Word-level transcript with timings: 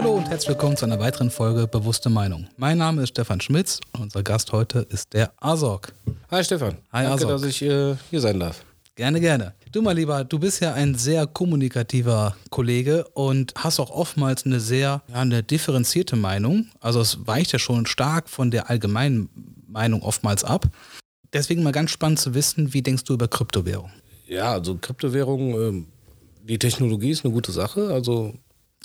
Hallo 0.00 0.12
und 0.12 0.28
herzlich 0.28 0.50
willkommen 0.50 0.76
zu 0.76 0.84
einer 0.84 1.00
weiteren 1.00 1.28
Folge 1.28 1.66
Bewusste 1.66 2.08
Meinung. 2.08 2.46
Mein 2.56 2.78
Name 2.78 3.02
ist 3.02 3.08
Stefan 3.08 3.40
Schmitz 3.40 3.80
und 3.94 4.02
unser 4.02 4.22
Gast 4.22 4.52
heute 4.52 4.86
ist 4.90 5.12
der 5.12 5.32
Azog. 5.38 5.92
Hi 6.30 6.44
Stefan. 6.44 6.76
Hi 6.92 7.02
Danke, 7.02 7.14
Azog. 7.14 7.30
dass 7.30 7.42
ich 7.42 7.62
äh, 7.62 7.96
hier 8.08 8.20
sein 8.20 8.38
darf. 8.38 8.64
Gerne, 8.94 9.18
gerne. 9.18 9.54
Du 9.72 9.82
mal 9.82 9.96
lieber, 9.96 10.22
du 10.22 10.38
bist 10.38 10.60
ja 10.60 10.72
ein 10.72 10.94
sehr 10.94 11.26
kommunikativer 11.26 12.36
Kollege 12.48 13.08
und 13.14 13.52
hast 13.56 13.80
auch 13.80 13.90
oftmals 13.90 14.46
eine 14.46 14.60
sehr 14.60 15.02
ja, 15.08 15.14
eine 15.14 15.42
differenzierte 15.42 16.14
Meinung. 16.14 16.68
Also 16.78 17.00
es 17.00 17.26
weicht 17.26 17.50
ja 17.50 17.58
schon 17.58 17.84
stark 17.84 18.28
von 18.28 18.52
der 18.52 18.70
allgemeinen 18.70 19.28
Meinung 19.66 20.02
oftmals 20.02 20.44
ab. 20.44 20.68
Deswegen 21.32 21.64
mal 21.64 21.72
ganz 21.72 21.90
spannend 21.90 22.20
zu 22.20 22.34
wissen, 22.34 22.72
wie 22.72 22.82
denkst 22.82 23.02
du 23.02 23.14
über 23.14 23.26
Kryptowährung? 23.26 23.90
Ja, 24.28 24.52
also 24.52 24.78
Kryptowährung, 24.80 25.60
ähm, 25.60 25.86
die 26.44 26.60
Technologie 26.60 27.10
ist 27.10 27.24
eine 27.24 27.34
gute 27.34 27.50
Sache. 27.50 27.88
Also 27.92 28.34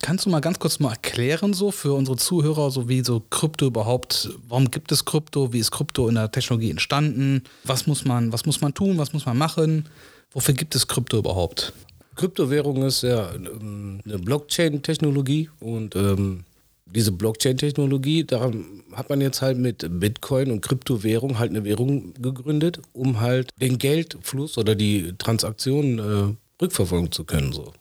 Kannst 0.02 0.26
du 0.26 0.30
mal 0.30 0.42
ganz 0.42 0.60
kurz 0.60 0.80
mal 0.80 0.92
erklären, 0.92 1.54
so 1.54 1.72
für 1.72 1.94
unsere 1.94 2.18
Zuhörer, 2.18 2.72
so 2.72 2.90
wie 2.90 3.04
so 3.04 3.22
Krypto 3.30 3.68
überhaupt, 3.68 4.30
warum 4.50 4.70
gibt 4.70 4.92
es 4.92 5.06
Krypto, 5.06 5.54
wie 5.54 5.60
ist 5.60 5.72
Krypto 5.72 6.10
in 6.10 6.16
der 6.16 6.32
Technologie 6.32 6.72
entstanden, 6.72 7.44
was 7.64 7.88
muss 7.88 8.04
man, 8.04 8.34
was 8.34 8.46
muss 8.46 8.60
man 8.60 8.74
tun, 8.74 8.98
was 8.98 9.14
muss 9.14 9.26
man 9.26 9.38
machen, 9.38 9.88
wofür 10.32 10.54
gibt 10.54 10.76
es 10.76 10.88
Krypto 10.88 11.18
überhaupt? 11.20 11.72
Kryptowährung 12.16 12.84
ist 12.84 13.04
ja 13.04 13.34
ähm, 13.34 14.02
eine 14.06 14.20
Blockchain-Technologie 14.20 15.50
und 15.60 15.96
ähm, 15.96 16.44
diese 16.86 17.12
Blockchain-Technologie, 17.12 18.24
daran 18.24 18.84
hat 18.94 19.10
man 19.10 19.22
jetzt 19.22 19.42
halt 19.42 19.58
mit 19.58 19.86
Bitcoin 20.00 20.52
und 20.52 20.62
Kryptowährung 20.62 21.40
halt 21.40 21.50
eine 21.50 21.64
Währung 21.64 22.14
gegründet, 22.16 22.80
um 22.94 23.20
halt 23.20 23.50
den 23.60 23.78
Geldfluss 23.78 24.58
oder 24.58 24.76
die 24.76 25.14
Transaktionen 25.18 26.00
äh, 26.00 26.62
rückverfolgen 26.62 27.12
zu 27.12 27.24
können. 27.24 27.52
So. 27.52 27.74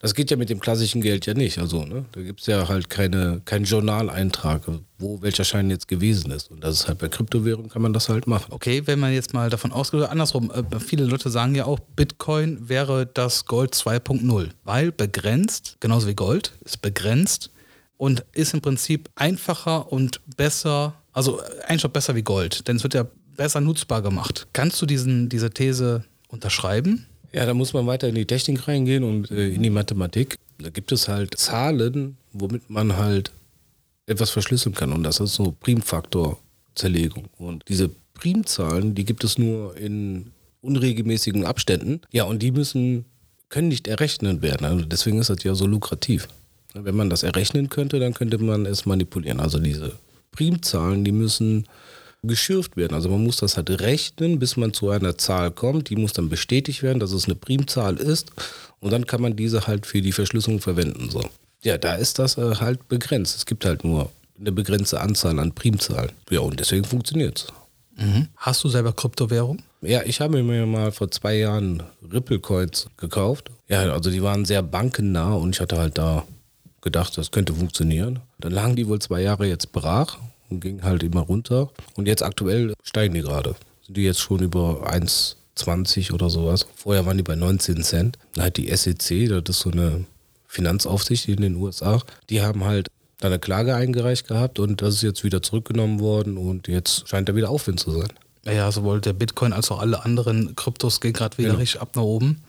Das 0.00 0.14
geht 0.14 0.30
ja 0.30 0.36
mit 0.36 0.50
dem 0.50 0.60
klassischen 0.60 1.00
Geld 1.00 1.26
ja 1.26 1.34
nicht. 1.34 1.58
Also, 1.58 1.84
ne? 1.84 2.04
Da 2.12 2.22
gibt 2.22 2.40
es 2.40 2.46
ja 2.46 2.68
halt 2.68 2.90
keine, 2.90 3.40
keinen 3.44 3.64
Journaleintrag, 3.64 4.62
wo 4.98 5.22
welcher 5.22 5.44
Schein 5.44 5.70
jetzt 5.70 5.88
gewesen 5.88 6.30
ist. 6.30 6.50
Und 6.50 6.62
das 6.62 6.80
ist 6.80 6.88
halt 6.88 6.98
bei 6.98 7.08
Kryptowährung 7.08 7.68
kann 7.68 7.82
man 7.82 7.92
das 7.92 8.08
halt 8.08 8.26
machen. 8.26 8.46
Okay, 8.50 8.82
wenn 8.86 8.98
man 8.98 9.12
jetzt 9.12 9.34
mal 9.34 9.50
davon 9.50 9.72
ausgeht, 9.72 10.02
andersrum, 10.02 10.50
äh, 10.50 10.80
viele 10.80 11.04
Leute 11.04 11.30
sagen 11.30 11.54
ja 11.54 11.64
auch, 11.64 11.78
Bitcoin 11.78 12.68
wäre 12.68 13.06
das 13.06 13.46
Gold 13.46 13.74
2.0, 13.74 14.50
weil 14.64 14.92
begrenzt, 14.92 15.76
genauso 15.80 16.08
wie 16.08 16.14
Gold, 16.14 16.52
ist 16.64 16.82
begrenzt 16.82 17.50
und 17.96 18.24
ist 18.32 18.54
im 18.54 18.60
Prinzip 18.60 19.08
einfacher 19.14 19.92
und 19.92 20.20
besser, 20.36 20.94
also 21.12 21.40
eigentlich 21.66 21.84
auch 21.84 21.90
besser 21.90 22.14
wie 22.14 22.22
Gold, 22.22 22.66
denn 22.66 22.76
es 22.76 22.82
wird 22.82 22.94
ja 22.94 23.06
besser 23.36 23.60
nutzbar 23.60 24.02
gemacht. 24.02 24.46
Kannst 24.52 24.80
du 24.82 24.86
diesen, 24.86 25.28
diese 25.28 25.50
These 25.50 26.04
unterschreiben? 26.28 27.06
Ja, 27.34 27.46
da 27.46 27.54
muss 27.54 27.72
man 27.72 27.86
weiter 27.86 28.08
in 28.08 28.14
die 28.14 28.26
Technik 28.26 28.68
reingehen 28.68 29.04
und 29.04 29.30
äh, 29.30 29.48
in 29.48 29.62
die 29.62 29.70
Mathematik. 29.70 30.38
Da 30.58 30.70
gibt 30.70 30.92
es 30.92 31.08
halt 31.08 31.36
Zahlen, 31.38 32.16
womit 32.32 32.68
man 32.68 32.96
halt 32.96 33.32
etwas 34.06 34.30
verschlüsseln 34.30 34.74
kann. 34.74 34.92
Und 34.92 35.02
das 35.02 35.20
ist 35.20 35.34
so 35.34 35.54
Primfaktorzerlegung. 35.58 37.24
Und 37.38 37.64
diese 37.68 37.90
Primzahlen, 38.14 38.94
die 38.94 39.04
gibt 39.04 39.24
es 39.24 39.38
nur 39.38 39.76
in 39.76 40.32
unregelmäßigen 40.60 41.44
Abständen. 41.44 42.00
Ja, 42.10 42.24
und 42.24 42.42
die 42.42 42.52
müssen, 42.52 43.06
können 43.48 43.68
nicht 43.68 43.88
errechnet 43.88 44.42
werden. 44.42 44.66
Also 44.66 44.84
deswegen 44.84 45.18
ist 45.18 45.30
das 45.30 45.42
ja 45.42 45.54
so 45.54 45.66
lukrativ. 45.66 46.28
Wenn 46.74 46.94
man 46.94 47.10
das 47.10 47.22
errechnen 47.22 47.68
könnte, 47.68 47.98
dann 47.98 48.14
könnte 48.14 48.38
man 48.38 48.66
es 48.66 48.86
manipulieren. 48.86 49.40
Also 49.40 49.58
diese 49.58 49.92
Primzahlen, 50.30 51.04
die 51.04 51.12
müssen 51.12 51.66
geschürft 52.22 52.76
werden. 52.76 52.94
Also 52.94 53.08
man 53.08 53.22
muss 53.22 53.38
das 53.38 53.56
halt 53.56 53.70
rechnen, 53.70 54.38
bis 54.38 54.56
man 54.56 54.72
zu 54.72 54.90
einer 54.90 55.18
Zahl 55.18 55.50
kommt. 55.50 55.90
Die 55.90 55.96
muss 55.96 56.12
dann 56.12 56.28
bestätigt 56.28 56.82
werden, 56.82 57.00
dass 57.00 57.12
es 57.12 57.24
eine 57.24 57.34
Primzahl 57.34 57.96
ist. 57.96 58.30
Und 58.80 58.92
dann 58.92 59.06
kann 59.06 59.20
man 59.20 59.36
diese 59.36 59.66
halt 59.66 59.86
für 59.86 60.00
die 60.00 60.12
Verschlüsselung 60.12 60.60
verwenden. 60.60 61.10
So. 61.10 61.22
Ja, 61.62 61.78
da 61.78 61.94
ist 61.94 62.18
das 62.18 62.38
äh, 62.38 62.56
halt 62.56 62.88
begrenzt. 62.88 63.36
Es 63.36 63.46
gibt 63.46 63.64
halt 63.64 63.84
nur 63.84 64.10
eine 64.38 64.52
begrenzte 64.52 65.00
Anzahl 65.00 65.38
an 65.38 65.52
Primzahlen. 65.52 66.12
Ja, 66.30 66.40
und 66.40 66.58
deswegen 66.58 66.84
funktioniert 66.84 67.38
es. 67.38 68.04
Mhm. 68.04 68.28
Hast 68.36 68.64
du 68.64 68.68
selber 68.68 68.92
Kryptowährung? 68.92 69.58
Ja, 69.80 70.02
ich 70.04 70.20
habe 70.20 70.42
mir 70.42 70.66
mal 70.66 70.92
vor 70.92 71.10
zwei 71.10 71.36
Jahren 71.36 71.82
Ripple 72.12 72.38
Coins 72.38 72.86
gekauft. 72.96 73.50
Ja, 73.68 73.92
also 73.92 74.10
die 74.10 74.22
waren 74.22 74.44
sehr 74.44 74.62
bankennah 74.62 75.34
und 75.34 75.54
ich 75.54 75.60
hatte 75.60 75.76
halt 75.76 75.98
da 75.98 76.24
gedacht, 76.80 77.16
das 77.18 77.30
könnte 77.30 77.54
funktionieren. 77.54 78.20
Dann 78.38 78.52
lagen 78.52 78.76
die 78.76 78.86
wohl 78.86 79.00
zwei 79.00 79.22
Jahre 79.22 79.46
jetzt 79.46 79.72
brach 79.72 80.18
und 80.52 80.60
gingen 80.60 80.82
halt 80.82 81.02
immer 81.02 81.20
runter. 81.22 81.70
Und 81.94 82.06
jetzt 82.06 82.22
aktuell 82.22 82.74
steigen 82.82 83.14
die 83.14 83.22
gerade. 83.22 83.54
Sind 83.84 83.96
die 83.96 84.02
jetzt 84.04 84.20
schon 84.20 84.40
über 84.40 84.88
1,20 84.92 86.12
oder 86.12 86.30
sowas. 86.30 86.66
Vorher 86.74 87.06
waren 87.06 87.16
die 87.16 87.22
bei 87.22 87.34
19 87.34 87.82
Cent. 87.82 88.18
Dann 88.34 88.44
halt 88.44 88.56
die 88.56 88.74
SEC, 88.74 89.28
das 89.28 89.56
ist 89.56 89.60
so 89.62 89.70
eine 89.70 90.04
Finanzaufsicht 90.46 91.28
in 91.28 91.40
den 91.40 91.56
USA, 91.56 92.02
die 92.28 92.42
haben 92.42 92.64
halt 92.64 92.88
da 93.20 93.28
eine 93.28 93.38
Klage 93.38 93.74
eingereicht 93.74 94.28
gehabt 94.28 94.58
und 94.58 94.82
das 94.82 94.94
ist 94.96 95.02
jetzt 95.02 95.24
wieder 95.24 95.42
zurückgenommen 95.42 96.00
worden 96.00 96.36
und 96.36 96.68
jetzt 96.68 97.08
scheint 97.08 97.28
da 97.28 97.34
wieder 97.34 97.48
Aufwind 97.50 97.80
zu 97.80 97.90
sein. 97.92 98.12
Ja, 98.44 98.70
sowohl 98.72 99.00
der 99.00 99.12
Bitcoin 99.12 99.52
als 99.52 99.70
auch 99.70 99.78
alle 99.80 100.04
anderen 100.04 100.54
Kryptos 100.56 101.00
gehen 101.00 101.12
gerade 101.12 101.38
wieder 101.38 101.50
Genau. 101.50 101.60
richtig 101.60 101.80
ab 101.80 101.94
nach 101.94 102.02
oben. 102.02 102.42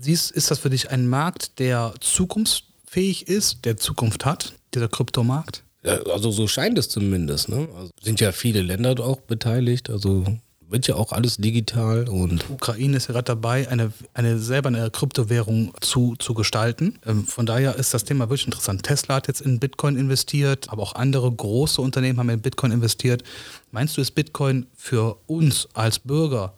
Siehst, 0.00 0.32
ist 0.32 0.50
das 0.50 0.58
für 0.58 0.68
dich 0.70 0.90
ein 0.90 1.08
Markt, 1.08 1.58
der 1.60 1.94
zukunftsfähig 2.00 3.28
ist, 3.28 3.64
der 3.64 3.76
Zukunft 3.76 4.24
hat, 4.24 4.54
dieser 4.74 4.88
Kryptomarkt? 4.88 5.62
Also 5.82 6.30
so 6.30 6.46
scheint 6.46 6.78
es 6.78 6.88
zumindest. 6.88 7.48
Ne? 7.48 7.68
Also 7.76 7.90
sind 8.02 8.20
ja 8.20 8.32
viele 8.32 8.62
Länder 8.62 8.98
auch 9.00 9.20
beteiligt. 9.20 9.88
Also 9.88 10.24
wird 10.70 10.86
ja 10.86 10.94
auch 10.94 11.12
alles 11.12 11.36
digital 11.36 12.08
und 12.08 12.48
Ukraine 12.48 12.96
ist 12.96 13.08
ja 13.08 13.12
gerade 13.12 13.24
dabei, 13.24 13.68
eine, 13.68 13.92
eine 14.14 14.38
selber 14.38 14.68
eine 14.68 14.90
Kryptowährung 14.90 15.72
zu, 15.80 16.14
zu 16.18 16.32
gestalten. 16.34 16.98
Ähm, 17.04 17.26
von 17.26 17.44
daher 17.44 17.74
ist 17.74 17.92
das 17.92 18.04
Thema 18.04 18.30
wirklich 18.30 18.46
interessant. 18.46 18.84
Tesla 18.84 19.16
hat 19.16 19.26
jetzt 19.26 19.40
in 19.40 19.58
Bitcoin 19.58 19.96
investiert, 19.96 20.68
aber 20.70 20.82
auch 20.82 20.94
andere 20.94 21.30
große 21.30 21.80
Unternehmen 21.80 22.18
haben 22.18 22.30
in 22.30 22.40
Bitcoin 22.40 22.70
investiert. 22.72 23.24
Meinst 23.72 23.96
du, 23.96 24.00
ist 24.00 24.12
Bitcoin 24.12 24.66
für 24.76 25.16
uns 25.26 25.68
als 25.74 25.98
Bürger 25.98 26.54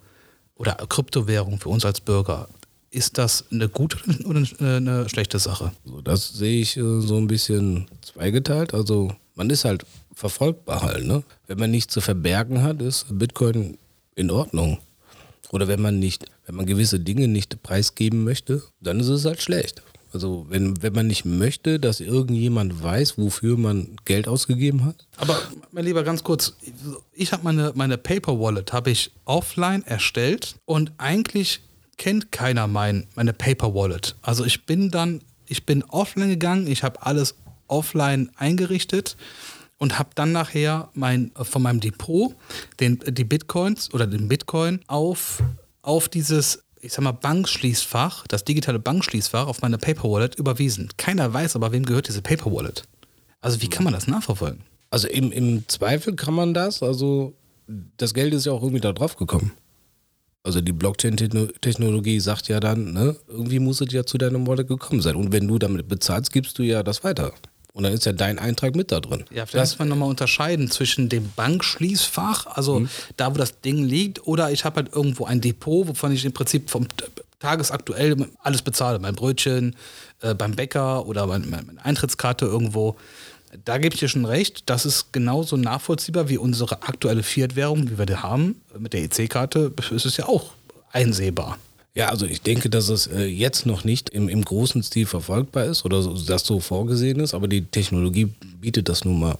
oder 0.56 0.74
Kryptowährung 0.74 1.58
für 1.58 1.70
uns 1.70 1.84
als 1.84 2.00
Bürger, 2.00 2.48
ist 2.92 3.18
das 3.18 3.44
eine 3.50 3.68
gute 3.68 3.98
oder 4.24 4.44
eine, 4.58 4.76
eine 4.76 5.08
schlechte 5.08 5.38
Sache? 5.38 5.72
so, 5.84 6.00
das 6.00 6.32
sehe 6.32 6.60
ich 6.60 6.76
äh, 6.76 7.00
so 7.00 7.16
ein 7.16 7.26
bisschen 7.26 7.86
zweigeteilt. 8.02 8.74
Also 8.74 9.12
man 9.34 9.50
ist 9.50 9.64
halt 9.64 9.84
verfolgbar 10.14 10.82
halt. 10.82 11.06
Ne? 11.06 11.24
Wenn 11.46 11.58
man 11.58 11.70
nichts 11.70 11.92
zu 11.92 12.00
verbergen 12.00 12.62
hat, 12.62 12.80
ist 12.82 13.06
Bitcoin 13.10 13.78
in 14.14 14.30
Ordnung. 14.30 14.78
Oder 15.50 15.68
wenn 15.68 15.80
man 15.80 15.98
nicht, 15.98 16.26
wenn 16.46 16.54
man 16.54 16.66
gewisse 16.66 17.00
Dinge 17.00 17.28
nicht 17.28 17.62
preisgeben 17.62 18.24
möchte, 18.24 18.62
dann 18.80 19.00
ist 19.00 19.08
es 19.08 19.24
halt 19.24 19.42
schlecht. 19.42 19.82
Also 20.12 20.46
wenn, 20.50 20.82
wenn 20.82 20.92
man 20.92 21.06
nicht 21.06 21.24
möchte, 21.24 21.80
dass 21.80 22.00
irgendjemand 22.00 22.82
weiß, 22.82 23.16
wofür 23.16 23.56
man 23.56 23.96
Geld 24.04 24.28
ausgegeben 24.28 24.84
hat, 24.84 25.06
Aber 25.16 25.40
mein 25.70 25.86
Lieber, 25.86 26.02
ganz 26.02 26.22
kurz, 26.22 26.54
ich 27.12 27.32
habe 27.32 27.44
meine, 27.44 27.72
meine 27.74 27.96
Paper 27.96 28.38
Wallet 28.38 28.72
habe 28.74 28.90
ich 28.90 29.12
offline 29.24 29.82
erstellt 29.84 30.56
und 30.66 30.92
eigentlich 30.98 31.60
kennt 31.96 32.32
keiner 32.32 32.66
mein, 32.66 33.06
meine 33.14 33.32
Paper 33.32 33.74
Wallet. 33.74 34.16
Also 34.22 34.44
ich 34.44 34.66
bin 34.66 34.90
dann, 34.90 35.20
ich 35.46 35.66
bin 35.66 35.82
offline 35.84 36.28
gegangen, 36.28 36.66
ich 36.66 36.82
habe 36.82 37.04
alles 37.04 37.36
offline 37.68 38.30
eingerichtet 38.36 39.16
und 39.78 39.98
habe 39.98 40.10
dann 40.14 40.32
nachher 40.32 40.90
mein, 40.94 41.32
von 41.34 41.62
meinem 41.62 41.80
Depot 41.80 42.34
den, 42.80 43.00
die 43.06 43.24
Bitcoins 43.24 43.92
oder 43.92 44.06
den 44.06 44.28
Bitcoin 44.28 44.80
auf, 44.86 45.42
auf 45.82 46.08
dieses, 46.08 46.62
ich 46.80 46.92
sag 46.92 47.02
mal, 47.02 47.12
Bankschließfach, 47.12 48.26
das 48.28 48.44
digitale 48.44 48.78
Bankschließfach 48.78 49.46
auf 49.46 49.62
meine 49.62 49.78
Paper 49.78 50.10
Wallet 50.10 50.36
überwiesen. 50.36 50.90
Keiner 50.96 51.32
weiß 51.32 51.56
aber, 51.56 51.72
wem 51.72 51.84
gehört 51.84 52.08
diese 52.08 52.22
Paper 52.22 52.52
Wallet. 52.52 52.84
Also 53.40 53.60
wie 53.60 53.68
kann 53.68 53.84
man 53.84 53.92
das 53.92 54.06
nachverfolgen? 54.06 54.60
Also 54.90 55.08
im, 55.08 55.32
im 55.32 55.66
Zweifel 55.68 56.14
kann 56.14 56.34
man 56.34 56.54
das, 56.54 56.82
also 56.82 57.34
das 57.96 58.14
Geld 58.14 58.34
ist 58.34 58.46
ja 58.46 58.52
auch 58.52 58.62
irgendwie 58.62 58.80
da 58.80 58.92
drauf 58.92 59.16
gekommen. 59.16 59.52
Also 60.44 60.60
die 60.60 60.72
Blockchain-Technologie 60.72 62.18
sagt 62.20 62.48
ja 62.48 62.58
dann, 62.58 62.92
ne, 62.92 63.14
irgendwie 63.28 63.60
muss 63.60 63.80
es 63.80 63.92
ja 63.92 64.04
zu 64.04 64.18
deinem 64.18 64.46
Wallet 64.46 64.66
gekommen 64.68 65.00
sein. 65.00 65.14
Und 65.14 65.32
wenn 65.32 65.46
du 65.46 65.58
damit 65.58 65.86
bezahlst, 65.88 66.32
gibst 66.32 66.58
du 66.58 66.62
ja 66.64 66.82
das 66.82 67.04
weiter. 67.04 67.32
Und 67.74 67.84
dann 67.84 67.92
ist 67.92 68.04
ja 68.04 68.12
dein 68.12 68.38
Eintrag 68.38 68.74
mit 68.74 68.90
da 68.92 69.00
drin. 69.00 69.24
Ja, 69.30 69.46
vielleicht 69.46 69.72
muss 69.72 69.78
man 69.78 69.88
nochmal 69.88 70.08
unterscheiden 70.10 70.70
zwischen 70.70 71.08
dem 71.08 71.30
Bankschließfach, 71.36 72.46
also 72.48 72.86
da, 73.16 73.32
wo 73.32 73.38
das 73.38 73.60
Ding 73.60 73.82
liegt, 73.84 74.26
oder 74.26 74.50
ich 74.50 74.64
habe 74.64 74.76
halt 74.82 74.92
irgendwo 74.94 75.24
ein 75.24 75.40
Depot, 75.40 75.86
wovon 75.88 76.12
ich 76.12 76.24
im 76.24 76.32
Prinzip 76.32 76.68
vom 76.68 76.86
tagesaktuell 77.38 78.28
alles 78.42 78.62
bezahle. 78.62 78.98
Mein 78.98 79.14
Brötchen 79.14 79.74
äh, 80.20 80.34
beim 80.34 80.52
Bäcker 80.54 81.06
oder 81.06 81.26
mein- 81.26 81.48
meine 81.50 81.84
Eintrittskarte 81.84 82.44
irgendwo. 82.44 82.96
Da 83.64 83.78
gebe 83.78 83.94
ich 83.94 84.00
dir 84.00 84.08
schon 84.08 84.24
recht, 84.24 84.64
das 84.66 84.86
ist 84.86 85.12
genauso 85.12 85.56
nachvollziehbar 85.56 86.28
wie 86.28 86.38
unsere 86.38 86.82
aktuelle 86.82 87.22
Fiat-Währung, 87.22 87.90
wie 87.90 87.98
wir 87.98 88.06
die 88.06 88.16
haben. 88.16 88.60
Mit 88.78 88.94
der 88.94 89.02
EC-Karte 89.02 89.72
ist 89.90 90.06
es 90.06 90.16
ja 90.16 90.26
auch 90.26 90.52
einsehbar. 90.90 91.58
Ja, 91.94 92.08
also 92.08 92.24
ich 92.24 92.40
denke, 92.40 92.70
dass 92.70 92.88
es 92.88 93.06
äh, 93.06 93.24
jetzt 93.24 93.66
noch 93.66 93.84
nicht 93.84 94.08
im, 94.10 94.30
im 94.30 94.42
großen 94.42 94.82
Stil 94.82 95.04
verfolgbar 95.04 95.66
ist 95.66 95.84
oder 95.84 96.00
so, 96.00 96.14
das 96.14 96.44
so 96.46 96.58
vorgesehen 96.60 97.20
ist, 97.20 97.34
aber 97.34 97.48
die 97.48 97.66
Technologie 97.66 98.32
bietet 98.60 98.88
das 98.88 99.04
nun 99.04 99.20
mal, 99.20 99.36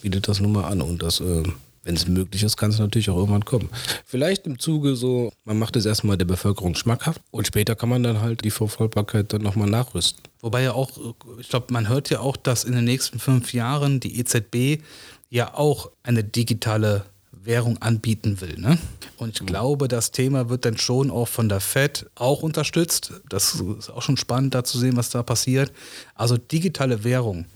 bietet 0.00 0.28
das 0.28 0.38
nun 0.38 0.52
mal 0.52 0.64
an 0.64 0.82
und 0.82 1.02
das 1.02 1.20
äh, 1.20 1.42
wenn 1.82 1.96
es 1.96 2.06
möglich 2.06 2.42
ist, 2.42 2.56
kann 2.56 2.70
es 2.70 2.78
natürlich 2.78 3.10
auch 3.10 3.16
irgendwann 3.16 3.44
kommen. 3.44 3.70
Vielleicht 4.04 4.46
im 4.46 4.58
Zuge 4.58 4.96
so, 4.96 5.32
man 5.44 5.58
macht 5.58 5.76
es 5.76 5.86
erstmal 5.86 6.18
der 6.18 6.26
Bevölkerung 6.26 6.74
schmackhaft 6.74 7.20
und 7.30 7.46
später 7.46 7.74
kann 7.74 7.88
man 7.88 8.02
dann 8.02 8.20
halt 8.20 8.44
die 8.44 8.50
Verfolgbarkeit 8.50 9.32
dann 9.32 9.42
nochmal 9.42 9.68
nachrüsten. 9.68 10.22
Wobei 10.40 10.62
ja 10.62 10.72
auch, 10.72 10.90
ich 11.38 11.48
glaube, 11.48 11.72
man 11.72 11.88
hört 11.88 12.10
ja 12.10 12.20
auch, 12.20 12.36
dass 12.36 12.64
in 12.64 12.72
den 12.72 12.84
nächsten 12.84 13.18
fünf 13.18 13.52
Jahren 13.52 14.00
die 14.00 14.18
EZB 14.18 14.82
ja 15.28 15.54
auch 15.54 15.90
eine 16.02 16.24
digitale 16.24 17.04
Währung 17.32 17.78
anbieten 17.78 18.40
will. 18.40 18.58
Ne? 18.58 18.78
Und 19.16 19.40
ich 19.40 19.46
glaube, 19.46 19.88
das 19.88 20.10
Thema 20.10 20.48
wird 20.48 20.64
dann 20.64 20.78
schon 20.78 21.10
auch 21.10 21.28
von 21.28 21.48
der 21.48 21.60
Fed 21.60 22.06
auch 22.14 22.42
unterstützt. 22.42 23.12
Das 23.28 23.54
ist 23.54 23.90
auch 23.90 24.02
schon 24.02 24.16
spannend, 24.16 24.54
da 24.54 24.64
zu 24.64 24.78
sehen, 24.78 24.96
was 24.96 25.10
da 25.10 25.22
passiert. 25.22 25.72
Also 26.14 26.36
digitale 26.36 27.04
Währung 27.04 27.46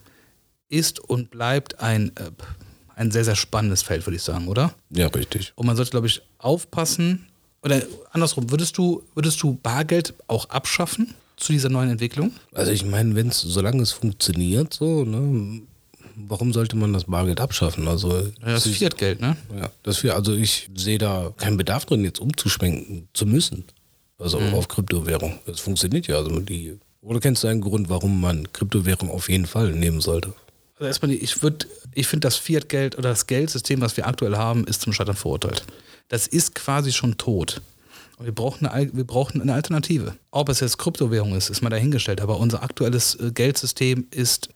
ist 0.69 1.01
und 1.01 1.31
bleibt 1.31 1.81
ein, 1.81 2.09
äh, 2.17 2.31
ein 2.97 3.11
sehr, 3.11 3.25
sehr 3.25 3.37
spannendes 3.37 3.83
Feld, 3.83 4.07
würde 4.07 4.17
ich 4.17 4.23
sagen, 4.23 4.49
oder? 4.49 4.75
Ja, 4.91 5.09
richtig. 5.09 5.53
Und 5.57 5.67
man 5.67 5.77
sollte, 5.77 5.91
glaube 5.91 6.07
ich, 6.07 6.23
aufpassen. 6.39 7.27
Oder 7.63 7.83
andersrum, 8.13 8.51
würdest 8.51 8.77
du, 8.79 9.03
würdest 9.15 9.43
du 9.43 9.55
Bargeld 9.63 10.15
auch 10.29 10.49
abschaffen 10.51 11.15
zu 11.37 11.53
dieser 11.53 11.69
neuen 11.69 11.91
Entwicklung? 11.91 12.33
Also 12.53 12.73
ich 12.73 12.85
meine, 12.85 13.15
wenn 13.15 13.29
es, 13.29 13.41
solange 13.41 13.83
es 13.83 13.93
funktioniert, 13.93 14.75
so, 14.75 15.05
ne, 15.05 15.63
warum 16.17 16.53
sollte 16.53 16.77
man 16.77 16.93
das 16.93 17.05
Bargeld 17.05 17.41
abschaffen? 17.41 17.89
Also 17.89 18.13
ja, 18.19 18.31
das 18.41 18.67
ist 18.67 18.77
Fiat-Geld, 18.77 19.21
ne? 19.21 19.37
Ja, 19.57 19.71
das 19.83 19.99
Fiat, 19.99 20.17
also 20.17 20.35
ich 20.35 20.71
sehe 20.75 20.99
da 20.99 21.33
keinen 21.37 21.57
Bedarf 21.57 21.85
drin, 21.85 22.05
jetzt 22.05 22.21
umzuschwenken 22.21 23.09
zu 23.13 23.27
müssen. 23.27 23.65
Also 24.19 24.39
mhm. 24.39 24.55
auf 24.55 24.69
Kryptowährung. 24.69 25.39
Das 25.47 25.61
funktioniert 25.61 26.07
ja. 26.07 26.17
Also 26.17 26.41
die, 26.41 26.79
oder 27.03 27.21
kennst 27.21 27.43
du 27.43 27.49
einen 27.49 27.61
Grund, 27.61 27.89
warum 27.89 28.21
man 28.21 28.53
Kryptowährung 28.53 29.11
auf 29.11 29.29
jeden 29.29 29.47
Fall 29.47 29.73
nehmen 29.73 30.01
sollte? 30.01 30.33
Also 30.77 30.87
erstmal, 30.87 31.13
ich 31.13 31.43
würde, 31.43 31.67
ich 31.95 32.07
finde 32.07 32.27
das 32.27 32.37
Fiat-Geld 32.37 32.97
oder 32.97 33.11
das 33.11 33.27
Geldsystem, 33.27 33.81
was 33.81 33.97
wir 33.97 34.07
aktuell 34.07 34.37
haben, 34.37 34.65
ist 34.67 34.83
zum 34.83 34.93
Scheitern 34.93 35.17
verurteilt. 35.17 35.65
Das 36.09 36.27
ist 36.27 36.55
quasi 36.55 36.93
schon 36.93 37.17
tot. 37.17 37.61
Wir 38.21 38.33
brauchen, 38.33 38.67
eine, 38.67 38.95
wir 38.95 39.05
brauchen 39.05 39.41
eine 39.41 39.55
Alternative. 39.55 40.17
Ob 40.31 40.49
es 40.49 40.61
jetzt 40.61 40.79
Kryptowährung 40.79 41.35
ist, 41.35 41.51
ist 41.51 41.63
mal 41.63 41.71
dahingestellt, 41.71 42.21
aber 42.21 42.39
unser 42.39 42.63
aktuelles 42.63 43.17
äh, 43.17 43.33
Geldsystem 43.33 44.07
ist 44.11 44.51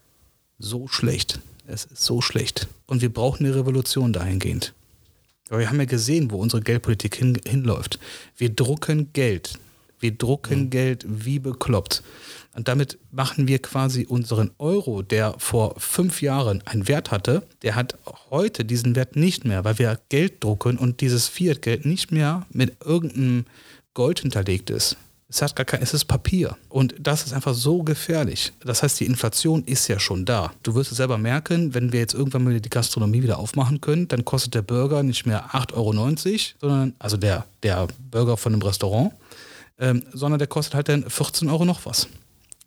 so 0.58 0.86
schlecht. 0.88 1.40
Es 1.66 1.84
ist 1.84 2.02
so 2.02 2.20
schlecht. 2.20 2.68
Und 2.86 3.02
wir 3.02 3.12
brauchen 3.12 3.44
eine 3.44 3.54
Revolution 3.54 4.12
dahingehend. 4.12 4.74
Aber 5.50 5.60
wir 5.60 5.68
haben 5.68 5.78
ja 5.78 5.86
gesehen, 5.86 6.30
wo 6.30 6.36
unsere 6.36 6.62
Geldpolitik 6.62 7.16
hin, 7.16 7.38
hinläuft. 7.46 7.98
Wir 8.36 8.50
drucken 8.50 9.12
Geld. 9.12 9.58
Wir 9.98 10.12
drucken 10.12 10.64
mhm. 10.64 10.70
Geld 10.70 11.04
wie 11.08 11.38
bekloppt. 11.38 12.02
Und 12.58 12.66
damit 12.66 12.98
machen 13.12 13.46
wir 13.46 13.60
quasi 13.60 14.04
unseren 14.04 14.50
Euro, 14.58 15.02
der 15.02 15.36
vor 15.38 15.76
fünf 15.78 16.22
Jahren 16.22 16.60
einen 16.66 16.88
Wert 16.88 17.12
hatte, 17.12 17.44
der 17.62 17.76
hat 17.76 17.96
heute 18.30 18.64
diesen 18.64 18.96
Wert 18.96 19.14
nicht 19.14 19.44
mehr, 19.44 19.62
weil 19.62 19.78
wir 19.78 20.00
Geld 20.08 20.42
drucken 20.42 20.76
und 20.76 21.00
dieses 21.00 21.28
Fiat-Geld 21.28 21.86
nicht 21.86 22.10
mehr 22.10 22.46
mit 22.50 22.84
irgendeinem 22.84 23.44
Gold 23.94 24.18
hinterlegt 24.18 24.70
ist. 24.70 24.96
Es 25.28 25.40
hat 25.40 25.54
gar 25.54 25.66
kein, 25.66 25.82
es 25.82 25.94
ist 25.94 26.06
Papier. 26.06 26.56
Und 26.68 26.96
das 26.98 27.26
ist 27.26 27.32
einfach 27.32 27.54
so 27.54 27.84
gefährlich. 27.84 28.52
Das 28.64 28.82
heißt, 28.82 28.98
die 28.98 29.06
Inflation 29.06 29.62
ist 29.62 29.86
ja 29.86 30.00
schon 30.00 30.24
da. 30.24 30.52
Du 30.64 30.74
wirst 30.74 30.90
es 30.90 30.96
selber 30.96 31.16
merken, 31.16 31.74
wenn 31.74 31.92
wir 31.92 32.00
jetzt 32.00 32.14
irgendwann 32.14 32.42
mal 32.42 32.60
die 32.60 32.70
Gastronomie 32.70 33.22
wieder 33.22 33.38
aufmachen 33.38 33.80
können, 33.80 34.08
dann 34.08 34.24
kostet 34.24 34.56
der 34.56 34.62
Burger 34.62 35.04
nicht 35.04 35.26
mehr 35.26 35.50
8,90 35.52 35.74
Euro, 35.74 35.92
sondern, 36.60 36.94
also 36.98 37.16
der, 37.16 37.44
der 37.62 37.86
Burger 38.10 38.36
von 38.36 38.52
einem 38.52 38.62
Restaurant, 38.62 39.12
ähm, 39.78 40.02
sondern 40.12 40.40
der 40.40 40.48
kostet 40.48 40.74
halt 40.74 40.88
dann 40.88 41.08
14 41.08 41.48
Euro 41.48 41.64
noch 41.64 41.86
was. 41.86 42.08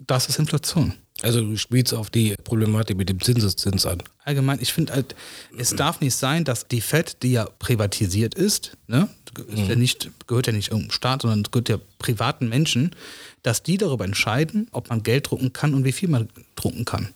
Das 0.07 0.29
ist 0.29 0.39
Inflation. 0.39 0.93
Also 1.21 1.41
du 1.41 1.55
spielst 1.57 1.93
auf 1.93 2.09
die 2.09 2.35
Problematik 2.43 2.97
mit 2.97 3.09
dem 3.09 3.21
Zinseszins 3.21 3.85
an. 3.85 4.01
Allgemein, 4.23 4.59
ich 4.59 4.73
finde 4.73 4.93
halt, 4.93 5.15
es 5.57 5.75
darf 5.75 6.01
nicht 6.01 6.15
sein, 6.15 6.43
dass 6.43 6.67
die 6.67 6.81
FED, 6.81 7.21
die 7.21 7.33
ja 7.33 7.47
privatisiert 7.59 8.33
ist, 8.33 8.75
ne, 8.87 9.07
ist 9.47 9.67
ja 9.67 9.75
nicht, 9.75 10.09
gehört 10.27 10.47
ja 10.47 10.53
nicht 10.53 10.69
irgendeinem 10.69 10.91
Staat, 10.91 11.21
sondern 11.21 11.43
gehört 11.43 11.69
ja 11.69 11.77
privaten 11.99 12.49
Menschen, 12.49 12.95
dass 13.43 13.61
die 13.61 13.77
darüber 13.77 14.05
entscheiden, 14.05 14.67
ob 14.71 14.89
man 14.89 15.03
Geld 15.03 15.29
drucken 15.29 15.53
kann 15.53 15.75
und 15.75 15.85
wie 15.85 15.91
viel 15.91 16.09
man 16.09 16.29
drucken 16.55 16.85
kann 16.85 17.09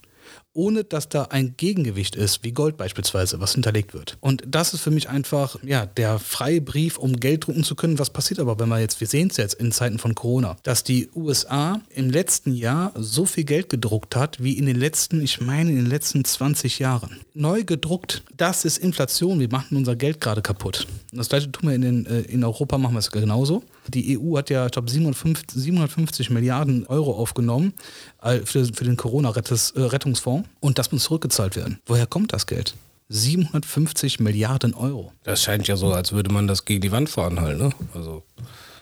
ohne 0.55 0.83
dass 0.83 1.09
da 1.09 1.23
ein 1.25 1.55
Gegengewicht 1.57 2.15
ist, 2.15 2.43
wie 2.43 2.51
Gold 2.51 2.77
beispielsweise, 2.77 3.39
was 3.39 3.53
hinterlegt 3.53 3.93
wird. 3.93 4.17
Und 4.21 4.43
das 4.47 4.73
ist 4.73 4.81
für 4.81 4.89
mich 4.89 5.09
einfach 5.09 5.57
ja, 5.63 5.85
der 5.85 6.17
freie 6.17 6.61
Brief, 6.61 6.97
um 6.97 7.19
Geld 7.19 7.45
drucken 7.45 7.63
zu 7.63 7.75
können. 7.75 7.99
Was 7.99 8.09
passiert 8.09 8.39
aber, 8.39 8.57
wenn 8.59 8.69
wir 8.69 8.79
jetzt, 8.79 8.99
wir 8.99 9.07
sehen 9.07 9.29
es 9.29 9.37
jetzt 9.37 9.55
in 9.55 9.71
Zeiten 9.71 9.99
von 9.99 10.15
Corona, 10.15 10.57
dass 10.63 10.83
die 10.83 11.09
USA 11.13 11.81
im 11.89 12.09
letzten 12.09 12.55
Jahr 12.55 12.93
so 12.95 13.25
viel 13.25 13.43
Geld 13.43 13.69
gedruckt 13.69 14.15
hat, 14.15 14.41
wie 14.41 14.57
in 14.57 14.65
den 14.65 14.77
letzten, 14.77 15.21
ich 15.21 15.41
meine, 15.41 15.69
in 15.69 15.75
den 15.75 15.85
letzten 15.87 16.23
20 16.23 16.79
Jahren. 16.79 17.19
Neu 17.33 17.63
gedruckt, 17.63 18.23
das 18.35 18.65
ist 18.65 18.77
Inflation. 18.77 19.39
Wir 19.39 19.49
machen 19.49 19.77
unser 19.77 19.95
Geld 19.95 20.21
gerade 20.21 20.41
kaputt. 20.41 20.87
Und 21.11 21.17
das 21.17 21.29
gleiche 21.29 21.51
tun 21.51 21.69
wir 21.69 21.75
in, 21.75 21.81
den, 21.81 22.05
äh, 22.05 22.21
in 22.21 22.43
Europa, 22.43 22.77
machen 22.77 22.93
wir 22.95 22.99
es 22.99 23.11
genauso. 23.11 23.63
Die 23.87 24.17
EU 24.17 24.37
hat 24.37 24.49
ja, 24.49 24.65
ich 24.65 24.71
glaube, 24.71 24.89
750, 24.89 25.61
750 25.61 26.29
Milliarden 26.29 26.85
Euro 26.87 27.13
aufgenommen 27.13 27.73
äh, 28.21 28.39
für, 28.39 28.65
für 28.65 28.83
den 28.83 28.97
Corona-Rettungsfonds 28.97 30.47
und 30.59 30.77
das 30.77 30.91
muss 30.91 31.03
zurückgezahlt 31.03 31.55
werden. 31.55 31.79
Woher 31.85 32.07
kommt 32.07 32.33
das 32.33 32.47
Geld? 32.47 32.75
750 33.09 34.19
Milliarden 34.19 34.73
Euro. 34.73 35.11
Das 35.23 35.43
scheint 35.43 35.67
ja 35.67 35.75
so, 35.75 35.93
als 35.93 36.11
würde 36.11 36.31
man 36.31 36.47
das 36.47 36.65
gegen 36.65 36.81
die 36.81 36.91
Wand 36.91 37.09
fahren 37.09 37.39
halt, 37.39 37.59
ne? 37.59 37.71
Also. 37.93 38.23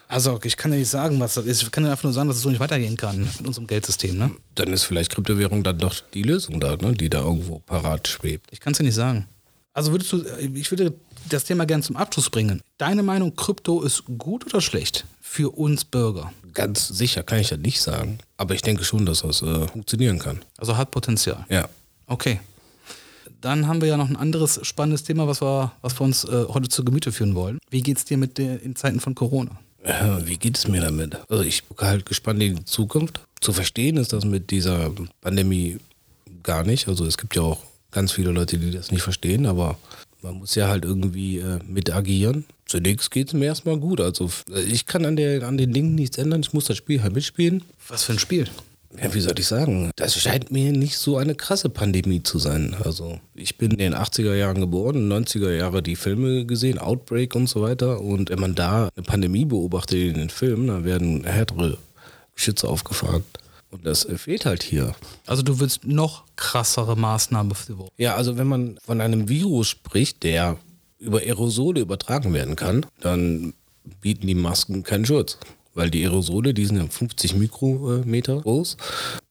Also, 0.07 0.39
ich 0.43 0.57
kann 0.57 0.71
ja 0.71 0.77
nicht 0.77 0.89
sagen, 0.89 1.19
was 1.19 1.33
das 1.33 1.45
ist. 1.45 1.63
Ich 1.63 1.71
kann 1.71 1.83
ja 1.85 1.91
einfach 1.91 2.03
nur 2.03 2.13
sagen, 2.13 2.27
dass 2.27 2.37
es 2.37 2.43
so 2.43 2.49
nicht 2.49 2.59
weitergehen 2.59 2.97
kann 2.97 3.21
mit 3.39 3.47
unserem 3.47 3.67
Geldsystem, 3.67 4.17
ne? 4.17 4.31
Dann 4.55 4.71
ist 4.71 4.83
vielleicht 4.83 5.11
Kryptowährung 5.11 5.63
dann 5.63 5.79
doch 5.79 5.95
die 6.13 6.21
Lösung 6.21 6.59
da, 6.59 6.75
ne? 6.75 6.93
Die 6.93 7.09
da 7.09 7.21
irgendwo 7.21 7.59
parat 7.59 8.07
schwebt. 8.07 8.49
Ich 8.51 8.59
kann 8.59 8.73
es 8.73 8.79
ja 8.79 8.85
nicht 8.85 8.95
sagen. 8.95 9.27
Also 9.73 9.91
würdest 9.91 10.13
du, 10.13 10.23
ich 10.53 10.69
würde 10.71 10.93
das 11.29 11.45
Thema 11.45 11.65
gerne 11.65 11.83
zum 11.83 11.95
Abschluss 11.95 12.29
bringen. 12.29 12.61
Deine 12.77 13.03
Meinung, 13.03 13.35
Krypto 13.35 13.81
ist 13.81 14.03
gut 14.17 14.45
oder 14.45 14.61
schlecht 14.61 15.05
für 15.21 15.49
uns 15.49 15.83
Bürger? 15.83 16.31
Ganz 16.53 16.87
sicher 16.87 17.23
kann 17.23 17.39
ich 17.39 17.49
das 17.49 17.59
nicht 17.59 17.81
sagen. 17.81 18.19
Aber 18.37 18.53
ich 18.53 18.61
denke 18.61 18.83
schon, 18.83 19.05
dass 19.05 19.21
das 19.21 19.41
äh, 19.41 19.67
funktionieren 19.67 20.19
kann. 20.19 20.41
Also 20.57 20.77
hat 20.77 20.91
Potenzial. 20.91 21.45
Ja. 21.49 21.67
Okay. 22.05 22.39
Dann 23.41 23.67
haben 23.67 23.81
wir 23.81 23.89
ja 23.89 23.97
noch 23.97 24.09
ein 24.09 24.15
anderes 24.15 24.59
spannendes 24.63 25.03
Thema, 25.03 25.27
was 25.27 25.41
wir, 25.41 25.71
was 25.81 25.99
wir 25.99 26.03
uns 26.03 26.23
äh, 26.23 26.45
heute 26.49 26.69
zu 26.69 26.85
Gemüte 26.85 27.11
führen 27.11 27.33
wollen. 27.33 27.57
Wie 27.69 27.81
geht 27.81 27.97
es 27.97 28.05
dir 28.05 28.17
mit 28.17 28.37
der, 28.37 28.61
in 28.61 28.75
Zeiten 28.75 28.99
von 28.99 29.15
Corona? 29.15 29.59
Ja, 29.85 30.25
wie 30.25 30.37
geht 30.37 30.57
es 30.57 30.67
mir 30.67 30.81
damit? 30.81 31.17
Also 31.29 31.43
ich 31.43 31.67
gucke 31.67 31.85
halt 31.85 32.05
gespannt 32.05 32.41
in 32.41 32.57
die 32.57 32.65
Zukunft. 32.65 33.21
Zu 33.41 33.51
verstehen 33.51 33.97
ist 33.97 34.13
das 34.13 34.23
mit 34.23 34.51
dieser 34.51 34.91
Pandemie 35.19 35.77
gar 36.43 36.63
nicht. 36.63 36.87
Also 36.87 37.05
es 37.05 37.17
gibt 37.17 37.35
ja 37.35 37.41
auch 37.41 37.59
ganz 37.93 38.11
viele 38.11 38.31
Leute, 38.31 38.57
die 38.57 38.71
das 38.71 38.91
nicht 38.91 39.01
verstehen, 39.01 39.45
aber 39.45 39.77
man 40.21 40.35
muss 40.35 40.55
ja 40.55 40.67
halt 40.67 40.85
irgendwie 40.85 41.39
äh, 41.39 41.59
mit 41.67 41.93
agieren. 41.93 42.45
Zunächst 42.65 43.11
geht 43.11 43.27
es 43.27 43.33
mir 43.33 43.45
erstmal 43.45 43.77
gut. 43.77 43.99
Also 43.99 44.29
ich 44.67 44.85
kann 44.85 45.05
an, 45.05 45.15
der, 45.15 45.43
an 45.43 45.57
den 45.57 45.73
Dingen 45.73 45.95
nichts 45.95 46.17
ändern. 46.17 46.41
Ich 46.41 46.53
muss 46.53 46.65
das 46.65 46.77
Spiel 46.77 47.03
halt 47.03 47.13
mitspielen. 47.13 47.63
Was 47.89 48.03
für 48.03 48.13
ein 48.13 48.19
Spiel? 48.19 48.47
Ja, 49.01 49.13
wie 49.13 49.19
soll 49.19 49.37
ich 49.37 49.47
sagen? 49.47 49.91
Das 49.95 50.15
scheint 50.19 50.51
mir 50.51 50.71
nicht 50.71 50.97
so 50.97 51.17
eine 51.17 51.35
krasse 51.35 51.69
Pandemie 51.69 52.21
zu 52.21 52.37
sein. 52.37 52.75
Also 52.83 53.19
ich 53.33 53.57
bin 53.57 53.71
in 53.71 53.79
den 53.79 53.95
80er 53.95 54.35
Jahren 54.35 54.61
geboren, 54.61 55.11
90er 55.11 55.51
Jahre 55.51 55.81
die 55.81 55.95
Filme 55.95 56.45
gesehen, 56.45 56.77
Outbreak 56.77 57.35
und 57.35 57.47
so 57.47 57.61
weiter. 57.61 58.01
Und 58.01 58.29
wenn 58.29 58.39
man 58.39 58.55
da 58.55 58.89
eine 58.95 59.03
Pandemie 59.03 59.45
beobachtet 59.45 59.99
in 59.99 60.13
den 60.15 60.29
Filmen, 60.29 60.67
dann 60.67 60.85
werden 60.85 61.23
härtere 61.23 61.77
Geschütze 62.35 62.67
aufgefahren. 62.67 63.23
Und 63.73 63.87
das 63.87 64.07
fehlt 64.17 64.45
halt 64.45 64.61
hier. 64.61 64.95
Also 65.25 65.41
du 65.41 65.59
willst 65.59 65.83
noch 65.83 66.25
krassere 66.35 66.95
Maßnahmen 66.95 67.55
für 67.55 67.73
die 67.73 68.03
Ja, 68.03 68.15
also 68.15 68.37
wenn 68.37 68.47
man 68.47 68.77
von 68.85 69.01
einem 69.01 69.27
Virus 69.27 69.67
spricht, 69.67 70.21
der 70.21 70.57
über 70.99 71.19
Aerosole 71.19 71.81
übertragen 71.81 72.33
werden 72.33 72.55
kann, 72.55 72.85
dann 73.01 73.53
bieten 73.99 74.27
die 74.27 74.35
Masken 74.35 74.83
keinen 74.83 75.05
Schutz. 75.05 75.39
Weil 75.73 75.89
die 75.89 76.03
Aerosole, 76.03 76.53
die 76.53 76.65
sind 76.67 76.77
ja 76.77 76.85
50 76.87 77.35
Mikrometer 77.35 78.39
groß, 78.41 78.77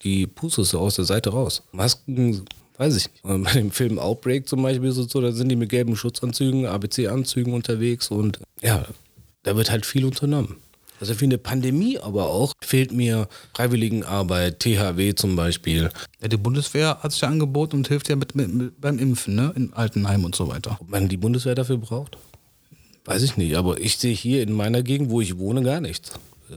die 0.03 0.27
pustest 0.27 0.73
du 0.73 0.81
aus 0.81 0.97
der 0.97 1.05
Seite 1.05 1.31
raus. 1.31 1.63
Masken, 1.71 2.45
weiß 2.79 2.97
ich 2.97 3.11
nicht. 3.13 3.25
Und 3.25 3.45
bei 3.45 3.53
dem 3.53 3.71
Film 3.71 4.01
Outbreak 4.01 4.49
zum 4.49 4.61
Beispiel 4.63 4.89
ist 4.89 4.97
es 4.97 5.13
so, 5.13 5.21
da 5.21 5.31
sind 5.31 5.51
die 5.51 5.57
mit 5.57 5.69
gelben 5.69 5.95
Schutzanzügen, 5.95 6.67
ABC-Anzügen 6.67 7.55
unterwegs 7.55 8.09
und 8.09 8.41
ja, 8.61 8.85
da 9.45 9.57
wird 9.57 9.71
halt 9.71 9.87
viel 9.87 10.05
unternommen. 10.05 10.57
Also 11.03 11.15
für 11.15 11.25
eine 11.25 11.37
Pandemie 11.37 11.99
aber 11.99 12.31
auch 12.31 12.53
fehlt 12.63 12.93
mir 12.93 13.27
Freiwilligenarbeit, 13.57 14.61
THW 14.61 15.17
zum 15.17 15.35
Beispiel. 15.35 15.91
Ja, 16.21 16.29
die 16.29 16.37
Bundeswehr 16.37 16.99
hat 17.03 17.11
sich 17.11 17.23
ja 17.23 17.29
angeboten 17.29 17.79
und 17.79 17.89
hilft 17.89 18.09
ja 18.09 18.15
mit, 18.15 18.37
mit, 18.37 18.55
mit 18.55 18.81
beim 18.81 19.01
Impfen, 19.01 19.35
ne? 19.35 19.53
In 19.57 19.73
Altenheim 19.73 20.25
und 20.25 20.37
so 20.37 20.47
weiter. 20.47 20.79
Ob 20.81 20.89
man 20.89 21.09
die 21.09 21.17
Bundeswehr 21.17 21.57
dafür 21.57 21.79
braucht? 21.79 22.19
Weiß 23.05 23.25
ich 23.25 23.37
nicht, 23.37 23.57
aber 23.57 23.81
ich 23.81 23.99
sehe 23.99 24.15
hier 24.15 24.45
in 24.45 24.53
meiner 24.53 24.85
Gegend, 24.85 25.11
wo 25.11 25.21
ich 25.21 25.39
wohne, 25.39 25.65
gar 25.65 25.81
nichts 25.81 26.13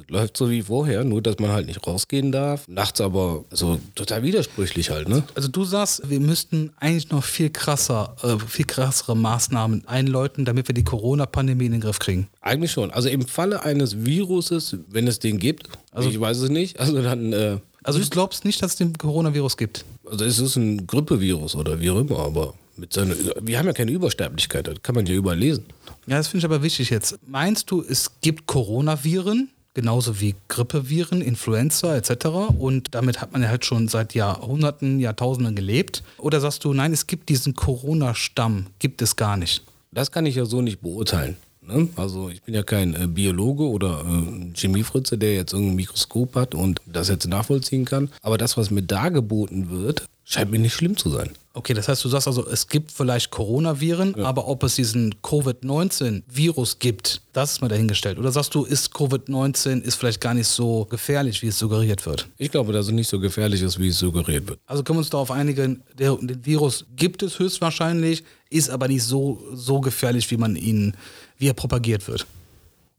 läuft 0.08 0.38
so 0.38 0.50
wie 0.50 0.62
vorher, 0.64 1.04
nur 1.04 1.22
dass 1.22 1.40
man 1.40 1.52
halt 1.52 1.68
nicht 1.68 1.86
rausgehen 1.86 2.32
darf. 2.32 2.68
Nachts 2.68 3.02
aber 3.02 3.46
so 3.52 3.80
total 3.96 4.24
widersprüchlich 4.24 4.90
halt, 4.90 5.10
ne? 5.10 5.24
Also 5.36 5.48
du 5.48 5.64
sagst, 5.64 6.10
wir 6.10 6.20
müssten 6.20 6.72
eigentlich 6.80 7.10
noch 7.10 7.24
viel 7.24 7.50
krasser, 7.50 8.16
äh, 8.24 8.38
viel 8.48 8.66
krassere 8.66 9.16
Maßnahmen 9.16 9.88
einläuten, 9.88 10.46
damit 10.46 10.68
wir 10.68 10.76
die 10.76 10.84
Corona-Pandemie 10.84 11.66
in 11.66 11.74
den 11.74 11.82
Griff 11.82 12.00
kriegen. 12.00 12.28
Eigentlich 12.42 12.72
schon. 12.72 12.92
Also 12.92 13.10
im 13.10 13.26
Falle 13.26 13.64
eines 13.64 14.06
Viruses, 14.06 14.78
wenn 14.90 15.08
es 15.08 15.20
den 15.20 15.40
gibt, 15.40 15.70
also 15.92 16.10
ich 16.10 16.20
weiß 16.20 16.40
es 16.40 16.50
nicht, 16.50 16.80
also 16.80 17.02
dann. 17.02 17.34
Äh, 17.34 17.58
also 17.84 18.00
du 18.00 18.10
glaubst 18.10 18.46
nicht, 18.46 18.62
dass 18.62 18.72
es 18.72 18.78
den 18.78 18.98
Coronavirus 18.98 19.58
gibt? 19.58 19.86
Also 20.10 20.26
es 20.26 20.40
ist 20.40 20.56
ein 20.56 20.88
Grippevirus 20.88 21.56
oder 21.56 21.80
wie 21.80 21.90
auch 21.90 22.00
immer, 22.00 22.20
aber 22.20 22.54
mit 22.78 22.94
so 22.94 23.02
einer, 23.02 23.16
wir 23.42 23.58
haben 23.58 23.68
ja 23.68 23.74
keine 23.74 23.92
Übersterblichkeit, 23.92 24.68
das 24.68 24.82
kann 24.82 24.96
man 24.96 25.06
ja 25.06 25.16
überlesen. 25.16 25.66
Ja, 26.08 26.18
das 26.18 26.28
finde 26.28 26.40
ich 26.40 26.46
aber 26.46 26.62
wichtig 26.62 26.90
jetzt. 26.90 27.18
Meinst 27.26 27.72
du, 27.72 27.82
es 27.82 28.12
gibt 28.22 28.48
Coronaviren, 28.48 29.50
genauso 29.76 30.20
wie 30.20 30.34
Grippeviren, 30.48 31.22
Influenza 31.22 31.96
etc. 31.96 32.26
Und 32.58 32.96
damit 32.96 33.22
hat 33.22 33.34
man 33.34 33.44
ja 33.44 33.50
halt 33.50 33.66
schon 33.66 33.88
seit 33.88 34.16
Jahrhunderten, 34.16 35.00
Jahrtausenden 35.00 35.56
gelebt? 35.56 36.02
Oder 36.18 36.42
sagst 36.42 36.64
du, 36.64 36.74
nein, 36.74 36.94
es 36.94 37.06
gibt 37.06 37.30
diesen 37.30 37.54
Corona-Stamm, 37.54 38.68
gibt 38.80 39.04
es 39.04 39.16
gar 39.16 39.38
nicht? 39.38 39.62
Das 39.92 40.12
kann 40.12 40.26
ich 40.26 40.36
ja 40.36 40.46
so 40.46 40.62
nicht 40.62 40.82
beurteilen. 40.82 41.38
Ne? 41.68 41.90
Also 41.96 42.30
ich 42.30 42.42
bin 42.44 42.54
ja 42.54 42.64
kein 42.64 42.94
äh, 42.96 43.08
Biologe 43.08 43.64
oder 43.64 44.06
äh, 44.06 44.54
Chemiefritze, 44.56 45.18
der 45.18 45.36
jetzt 45.36 45.54
irgendein 45.54 45.76
Mikroskop 45.76 46.36
hat 46.36 46.56
und 46.56 46.82
das 46.86 47.10
jetzt 47.10 47.28
nachvollziehen 47.28 47.86
kann. 47.86 48.10
Aber 48.22 48.38
das, 48.38 48.58
was 48.58 48.72
mir 48.72 48.84
dargeboten 48.84 49.70
wird, 49.70 50.08
scheint 50.26 50.52
mir 50.52 50.60
nicht 50.60 50.74
schlimm 50.74 50.98
zu 50.98 51.10
sein. 51.10 51.30
Okay, 51.54 51.74
das 51.74 51.88
heißt, 51.88 52.04
du 52.04 52.10
sagst 52.10 52.28
also, 52.28 52.46
es 52.46 52.68
gibt 52.68 52.92
vielleicht 52.92 53.32
Coronaviren, 53.32 54.14
ja. 54.18 54.26
aber 54.26 54.50
ob 54.50 54.64
es 54.64 54.76
diesen 54.76 55.16
Covid-19-Virus 55.22 56.80
gibt, 56.80 57.22
das 57.32 57.54
ist 57.54 57.62
mal 57.62 57.70
dahingestellt. 57.70 58.20
Oder 58.20 58.30
sagst 58.34 58.54
du, 58.56 58.66
ist 58.66 58.94
Covid-19 58.94 59.82
ist 59.82 59.96
vielleicht 59.96 60.20
gar 60.20 60.34
nicht 60.34 60.48
so 60.48 60.84
gefährlich, 60.84 61.42
wie 61.42 61.48
es 61.48 61.58
suggeriert 61.58 62.06
wird? 62.06 62.28
Ich 62.38 62.52
glaube, 62.52 62.74
dass 62.74 62.88
es 62.88 62.92
nicht 62.92 63.08
so 63.08 63.22
gefährlich 63.22 63.62
ist, 63.62 63.80
wie 63.80 63.88
es 63.88 64.00
suggeriert 64.00 64.50
wird. 64.50 64.60
Also 64.66 64.84
können 64.84 64.98
wir 64.98 65.02
uns 65.02 65.10
darauf 65.12 65.32
einigen, 65.32 65.82
der, 65.98 66.16
den 66.16 66.46
Virus 66.46 66.86
gibt 66.98 67.24
es 67.24 67.40
höchstwahrscheinlich, 67.40 68.26
ist 68.50 68.70
aber 68.70 68.90
nicht 68.90 69.04
so, 69.04 69.42
so 69.54 69.80
gefährlich, 69.80 70.30
wie 70.32 70.38
man 70.38 70.58
ihn, 70.58 70.94
wie 71.38 71.48
er 71.48 71.54
propagiert 71.54 72.08
wird. 72.08 72.26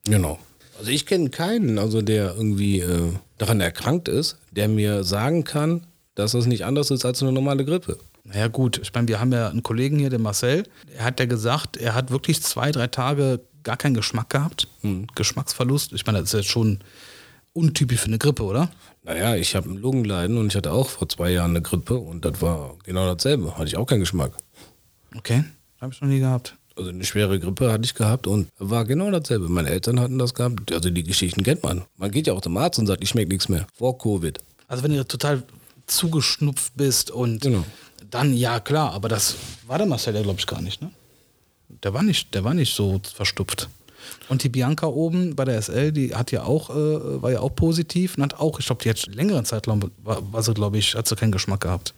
Genau. 0.04 0.38
Also 0.78 0.90
ich 0.90 1.06
kenne 1.06 1.30
keinen, 1.30 1.78
also 1.78 2.02
der 2.02 2.34
irgendwie 2.34 2.80
äh, 2.80 3.12
daran 3.38 3.60
erkrankt 3.60 4.08
ist, 4.08 4.36
der 4.50 4.68
mir 4.68 5.04
sagen 5.04 5.44
kann, 5.44 5.86
dass 6.14 6.32
das 6.32 6.46
nicht 6.46 6.64
anders 6.64 6.90
ist 6.90 7.04
als 7.04 7.22
eine 7.22 7.32
normale 7.32 7.64
Grippe. 7.64 7.98
Naja, 8.24 8.48
gut. 8.48 8.78
Ich 8.82 8.92
meine, 8.92 9.08
wir 9.08 9.20
haben 9.20 9.32
ja 9.32 9.48
einen 9.48 9.62
Kollegen 9.62 9.98
hier, 9.98 10.10
den 10.10 10.22
Marcel. 10.22 10.64
Er 10.96 11.04
hat 11.04 11.20
ja 11.20 11.26
gesagt, 11.26 11.76
er 11.76 11.94
hat 11.94 12.10
wirklich 12.10 12.42
zwei, 12.42 12.72
drei 12.72 12.88
Tage 12.88 13.40
gar 13.62 13.76
keinen 13.76 13.94
Geschmack 13.94 14.30
gehabt. 14.30 14.68
Hm. 14.82 15.06
Geschmacksverlust. 15.14 15.92
Ich 15.92 16.06
meine, 16.06 16.18
das 16.18 16.34
ist 16.34 16.40
jetzt 16.40 16.50
schon 16.50 16.80
untypisch 17.52 18.00
für 18.00 18.06
eine 18.06 18.18
Grippe, 18.18 18.42
oder? 18.42 18.70
Naja, 19.04 19.36
ich 19.36 19.54
habe 19.54 19.70
ein 19.70 19.76
Lungenleiden 19.76 20.36
und 20.36 20.48
ich 20.48 20.56
hatte 20.56 20.72
auch 20.72 20.88
vor 20.88 21.08
zwei 21.08 21.30
Jahren 21.30 21.50
eine 21.50 21.62
Grippe 21.62 21.96
und 21.96 22.24
das 22.24 22.42
war 22.42 22.76
genau 22.84 23.12
dasselbe. 23.14 23.56
Hatte 23.56 23.66
ich 23.66 23.76
auch 23.76 23.86
keinen 23.86 24.00
Geschmack. 24.00 24.32
Okay, 25.16 25.44
habe 25.80 25.92
ich 25.92 26.00
noch 26.00 26.08
nie 26.08 26.18
gehabt. 26.18 26.56
Also 26.76 26.90
eine 26.90 27.04
schwere 27.04 27.40
Grippe 27.40 27.72
hatte 27.72 27.84
ich 27.84 27.94
gehabt 27.94 28.26
und 28.26 28.48
war 28.58 28.84
genau 28.84 29.10
dasselbe. 29.10 29.48
Meine 29.48 29.70
Eltern 29.70 29.98
hatten 29.98 30.18
das 30.18 30.34
gehabt. 30.34 30.72
Also 30.72 30.90
die 30.90 31.02
Geschichten 31.02 31.42
kennt 31.42 31.62
man. 31.62 31.84
Man 31.96 32.10
geht 32.10 32.26
ja 32.26 32.34
auch 32.34 32.42
zum 32.42 32.56
Arzt 32.58 32.78
und 32.78 32.86
sagt, 32.86 33.02
ich 33.02 33.08
schmecke 33.08 33.30
nichts 33.30 33.48
mehr. 33.48 33.66
Vor 33.74 33.96
Covid. 33.96 34.38
Also 34.68 34.82
wenn 34.82 34.92
ihr 34.92 35.08
total 35.08 35.42
zugeschnupft 35.86 36.72
bist 36.76 37.10
und 37.10 37.40
genau. 37.40 37.64
Dann 38.10 38.36
ja, 38.36 38.60
klar, 38.60 38.92
aber 38.92 39.08
das 39.08 39.36
war 39.66 39.78
der 39.78 39.86
Marcel 39.86 40.14
ja, 40.14 40.22
glaube 40.22 40.38
ich, 40.38 40.46
gar 40.46 40.60
nicht, 40.60 40.80
ne? 40.80 40.90
Der 41.82 41.92
war 41.92 42.02
nicht, 42.02 42.34
der 42.34 42.44
war 42.44 42.54
nicht 42.54 42.74
so 42.74 43.00
verstupft. 43.02 43.68
Und 44.28 44.44
die 44.44 44.48
Bianca 44.48 44.86
oben 44.86 45.34
bei 45.34 45.44
der 45.44 45.60
SL, 45.60 45.90
die 45.92 46.14
hat 46.14 46.30
ja 46.30 46.44
auch, 46.44 46.70
äh, 46.70 47.22
war 47.22 47.32
ja 47.32 47.40
auch 47.40 47.54
positiv 47.54 48.16
und 48.16 48.22
hat 48.22 48.38
auch, 48.38 48.60
ich 48.60 48.66
glaube, 48.66 48.82
die 48.82 48.90
hat 48.90 49.06
längeren 49.12 49.44
Zeitraum, 49.44 49.90
war, 50.04 50.32
war 50.32 50.42
sie, 50.42 50.54
glaube 50.54 50.78
ich, 50.78 50.94
hat 50.94 51.08
sie 51.08 51.16
keinen 51.16 51.32
Geschmack 51.32 51.62
gehabt. 51.62 51.94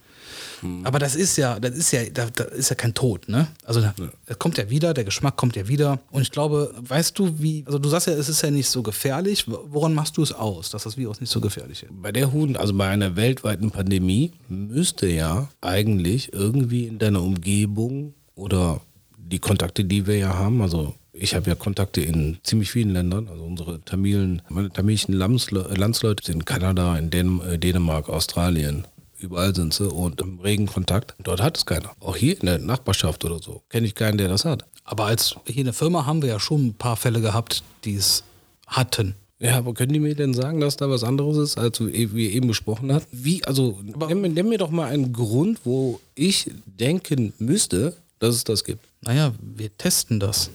Hm. 0.61 0.85
Aber 0.85 0.99
das 0.99 1.15
ist 1.15 1.37
ja, 1.37 1.59
das 1.61 1.77
ist 1.77 1.93
ja, 1.93 2.05
das, 2.05 2.31
ist 2.53 2.71
ja 2.71 2.77
kein 2.77 2.95
Tod, 2.95 3.29
ne? 3.29 3.49
Also 3.65 3.81
ja. 3.81 3.95
das 4.27 4.39
kommt 4.39 4.59
ja 4.59 4.71
wieder, 4.71 4.95
der 4.95 5.05
Geschmack 5.05 5.37
kommt 5.37 5.57
ja 5.57 5.69
wieder. 5.69 5.99
Und 6.11 6.23
ich 6.23 6.31
glaube, 6.31 6.75
weißt 6.81 7.19
du, 7.19 7.39
wie, 7.39 7.65
also 7.67 7.79
du 7.79 7.89
sagst 7.89 8.07
ja, 8.07 8.15
es 8.15 8.29
ist 8.29 8.43
ja 8.43 8.51
nicht 8.51 8.69
so 8.69 8.83
gefährlich. 8.83 9.45
Woran 9.47 9.95
machst 9.95 10.17
du 10.17 10.23
es 10.23 10.33
aus, 10.33 10.71
dass 10.71 10.85
das 10.85 10.97
Virus 10.97 11.21
nicht 11.21 11.31
so 11.31 11.41
gefährlich 11.41 11.83
ist? 11.83 11.91
Bei 12.03 12.13
der 12.13 12.33
Huhn, 12.33 12.57
also 12.57 12.75
bei 12.75 12.89
einer 12.89 13.17
weltweiten 13.17 13.71
Pandemie, 13.71 14.33
müsste 14.49 15.09
ja 15.09 15.49
eigentlich 15.61 16.33
irgendwie 16.33 16.87
in 16.87 16.99
deiner 16.99 17.23
Umgebung 17.23 18.15
oder 18.35 18.81
die 19.17 19.39
Kontakte, 19.39 19.85
die 19.85 20.07
wir 20.07 20.17
ja 20.17 20.35
haben, 20.35 20.63
also 20.63 20.95
ich 21.13 21.35
habe 21.35 21.51
ja 21.51 21.57
Kontakte 21.57 22.01
in 22.01 22.39
ziemlich 22.43 22.71
vielen 22.71 22.91
Ländern. 22.91 23.29
Also 23.29 23.43
unsere 23.43 23.85
Tamilen, 23.85 24.43
meine 24.49 24.71
tamilischen 24.71 25.15
Landsleute 25.15 26.25
sind 26.25 26.37
in 26.37 26.45
Kanada, 26.45 26.97
in 26.97 27.11
Dänemark, 27.11 28.09
Australien, 28.09 28.85
Überall 29.19 29.55
sind 29.55 29.75
sie 29.75 29.89
und 29.89 30.21
im 30.21 30.39
regen 30.41 30.67
Kontakt. 30.67 31.15
Dort 31.23 31.43
hat 31.43 31.57
es 31.57 31.67
keiner. 31.67 31.91
Auch 32.01 32.17
hier 32.17 32.39
in 32.39 32.47
der 32.47 32.59
Nachbarschaft 32.59 33.25
oder 33.25 33.41
so 33.41 33.63
kenne 33.69 33.87
ich 33.87 33.95
keinen, 33.95 34.19
der 34.19 34.29
das 34.29 34.45
hat. 34.45 34.65
Aber 34.85 35.07
als 35.07 35.37
hier 35.45 35.59
in 35.59 35.65
der 35.65 35.75
Firma 35.75 36.07
haben 36.07 36.23
wir 36.23 36.29
ja 36.29 36.41
schon 36.41 36.69
ein 36.69 36.75
paar 36.75 36.97
Fälle 36.97 37.21
gehabt, 37.21 37.63
die 37.85 37.97
es 37.97 38.23
hatten. 38.67 39.15
Ja, 39.41 39.59
aber 39.59 39.75
können 39.75 39.93
die 39.93 40.01
mir 40.01 40.15
denn 40.15 40.35
sagen, 40.35 40.61
dass 40.61 40.77
da 40.77 40.91
was 40.91 41.05
anderes 41.05 41.37
ist, 41.37 41.59
als 41.59 41.81
wir 41.81 41.93
eben 41.93 42.49
besprochen 42.49 42.93
haben? 42.93 43.05
Wie, 43.13 43.45
also, 43.45 43.79
nenn, 43.83 44.35
nenn 44.35 44.49
mir 44.49 44.59
doch 44.59 44.71
mal 44.71 44.89
einen 44.89 45.13
Grund, 45.13 45.61
wo 45.65 46.01
ich 46.15 46.51
denken 46.67 47.33
müsste, 47.39 47.97
dass 48.19 48.35
es 48.35 48.45
das 48.45 48.65
gibt. 48.65 48.85
Naja, 49.03 49.33
wir 49.41 49.77
testen 49.77 50.19
das. 50.19 50.51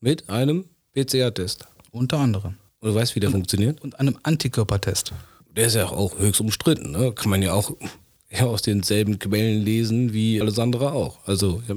Mit 0.00 0.28
einem 0.28 0.66
PCR-Test. 0.92 1.66
Unter 1.92 2.18
anderem. 2.18 2.56
Und 2.80 2.90
du 2.90 2.94
weißt, 2.94 3.14
wie 3.14 3.20
der 3.20 3.28
und, 3.28 3.34
funktioniert? 3.34 3.80
Und 3.82 3.98
einem 3.98 4.18
Antikörpertest 4.22 5.12
der 5.56 5.66
ist 5.66 5.74
ja 5.74 5.86
auch 5.86 6.18
höchst 6.18 6.40
umstritten. 6.40 6.92
Ne? 6.92 7.12
Kann 7.12 7.30
man 7.30 7.42
ja 7.42 7.52
auch 7.52 7.72
ja, 8.30 8.44
aus 8.44 8.62
denselben 8.62 9.18
Quellen 9.18 9.62
lesen 9.62 10.12
wie 10.12 10.40
alles 10.40 10.58
andere 10.58 10.92
auch. 10.92 11.18
Also, 11.26 11.62
ja, 11.68 11.76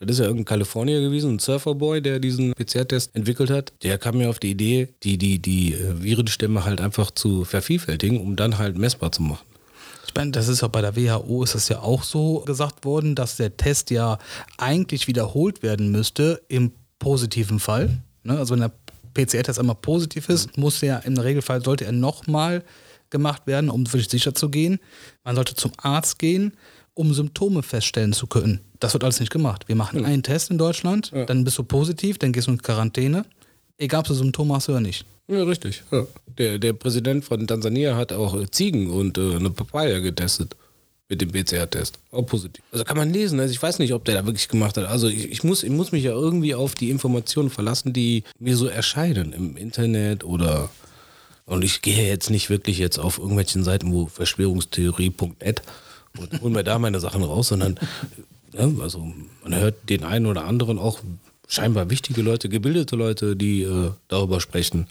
das 0.00 0.12
ist 0.12 0.18
ja 0.18 0.26
irgendein 0.26 0.44
Kalifornier 0.44 1.00
gewesen, 1.00 1.34
ein 1.34 1.38
Surferboy, 1.40 2.00
der 2.00 2.20
diesen 2.20 2.52
PCR-Test 2.52 3.16
entwickelt 3.16 3.50
hat. 3.50 3.72
Der 3.82 3.98
kam 3.98 4.18
mir 4.18 4.30
auf 4.30 4.38
die 4.38 4.50
Idee, 4.50 4.88
die, 5.02 5.18
die, 5.18 5.40
die 5.40 5.74
äh, 5.74 6.02
Virenstämme 6.02 6.64
halt 6.64 6.80
einfach 6.80 7.10
zu 7.10 7.44
vervielfältigen, 7.44 8.20
um 8.20 8.36
dann 8.36 8.58
halt 8.58 8.78
messbar 8.78 9.10
zu 9.10 9.22
machen. 9.22 9.44
Ich 10.06 10.14
meine, 10.14 10.30
das 10.30 10.48
ist 10.48 10.62
ja 10.62 10.68
bei 10.68 10.80
der 10.80 10.96
WHO 10.96 11.42
ist 11.42 11.54
das 11.54 11.68
ja 11.68 11.80
auch 11.80 12.02
so 12.02 12.40
gesagt 12.40 12.84
worden, 12.84 13.14
dass 13.14 13.36
der 13.36 13.56
Test 13.56 13.90
ja 13.90 14.18
eigentlich 14.56 15.06
wiederholt 15.06 15.62
werden 15.62 15.90
müsste 15.90 16.40
im 16.48 16.72
positiven 16.98 17.60
Fall. 17.60 17.98
Ne? 18.22 18.38
Also 18.38 18.54
wenn 18.54 18.60
der 18.60 18.72
PCR-Test 19.14 19.58
einmal 19.58 19.76
positiv 19.76 20.28
ist, 20.28 20.56
muss 20.56 20.82
er 20.82 21.04
im 21.04 21.18
Regelfall 21.18 21.62
sollte 21.62 21.84
er 21.84 21.92
nochmal 21.92 22.62
gemacht 23.10 23.46
werden, 23.46 23.70
um 23.70 23.86
wirklich 23.86 24.08
sicher 24.08 24.34
zu 24.34 24.48
gehen. 24.48 24.78
Man 25.24 25.34
sollte 25.34 25.54
zum 25.54 25.72
Arzt 25.76 26.18
gehen, 26.18 26.52
um 26.94 27.14
Symptome 27.14 27.62
feststellen 27.62 28.12
zu 28.12 28.26
können. 28.26 28.60
Das 28.80 28.92
wird 28.92 29.04
alles 29.04 29.20
nicht 29.20 29.32
gemacht. 29.32 29.68
Wir 29.68 29.76
machen 29.76 30.00
ja. 30.00 30.06
einen 30.06 30.22
Test 30.22 30.50
in 30.50 30.58
Deutschland, 30.58 31.10
ja. 31.14 31.24
dann 31.24 31.44
bist 31.44 31.58
du 31.58 31.62
positiv, 31.62 32.18
dann 32.18 32.32
gehst 32.32 32.48
du 32.48 32.52
in 32.52 32.62
Quarantäne, 32.62 33.24
egal 33.76 34.00
ob 34.00 34.06
du 34.06 34.14
Symptome 34.14 34.54
hast 34.54 34.68
oder 34.68 34.80
nicht. 34.80 35.04
Ja, 35.28 35.42
richtig. 35.44 35.82
Ja. 35.90 36.06
Der, 36.38 36.58
der 36.58 36.72
Präsident 36.72 37.24
von 37.24 37.46
Tansania 37.46 37.96
hat 37.96 38.12
auch 38.12 38.46
Ziegen 38.48 38.90
und 38.90 39.18
äh, 39.18 39.36
eine 39.36 39.50
Papaya 39.50 39.98
getestet 39.98 40.56
mit 41.08 41.20
dem 41.20 41.30
PCR-Test. 41.30 41.98
Auch 42.10 42.22
positiv. 42.22 42.62
Also 42.72 42.84
kann 42.84 42.96
man 42.96 43.12
lesen. 43.12 43.40
Also 43.40 43.52
ich 43.52 43.62
weiß 43.62 43.78
nicht, 43.78 43.92
ob 43.94 44.04
der 44.04 44.14
da 44.16 44.26
wirklich 44.26 44.48
gemacht 44.48 44.76
hat. 44.76 44.86
Also 44.86 45.08
ich, 45.08 45.30
ich, 45.30 45.44
muss, 45.44 45.62
ich 45.62 45.70
muss 45.70 45.92
mich 45.92 46.04
ja 46.04 46.12
irgendwie 46.12 46.54
auf 46.54 46.74
die 46.74 46.90
Informationen 46.90 47.50
verlassen, 47.50 47.92
die 47.92 48.24
mir 48.38 48.56
so 48.56 48.66
erscheinen 48.66 49.32
im 49.32 49.56
Internet 49.56 50.24
oder 50.24 50.70
und 51.48 51.64
ich 51.64 51.82
gehe 51.82 52.06
jetzt 52.06 52.30
nicht 52.30 52.50
wirklich 52.50 52.78
jetzt 52.78 52.98
auf 52.98 53.18
irgendwelchen 53.18 53.64
Seiten, 53.64 53.92
wo 53.92 54.06
Verschwörungstheorie.net 54.06 55.62
und 56.18 56.40
hole 56.42 56.52
mir 56.52 56.64
da 56.64 56.78
meine 56.78 57.00
Sachen 57.00 57.22
raus, 57.22 57.48
sondern 57.48 57.78
ja, 58.52 58.68
also 58.80 59.12
man 59.42 59.58
hört 59.58 59.88
den 59.88 60.04
einen 60.04 60.26
oder 60.26 60.44
anderen 60.44 60.78
auch 60.78 61.00
scheinbar 61.48 61.90
wichtige 61.90 62.22
Leute, 62.22 62.48
gebildete 62.48 62.96
Leute, 62.96 63.34
die 63.34 63.62
äh, 63.62 63.90
darüber 64.08 64.40
sprechen. 64.40 64.86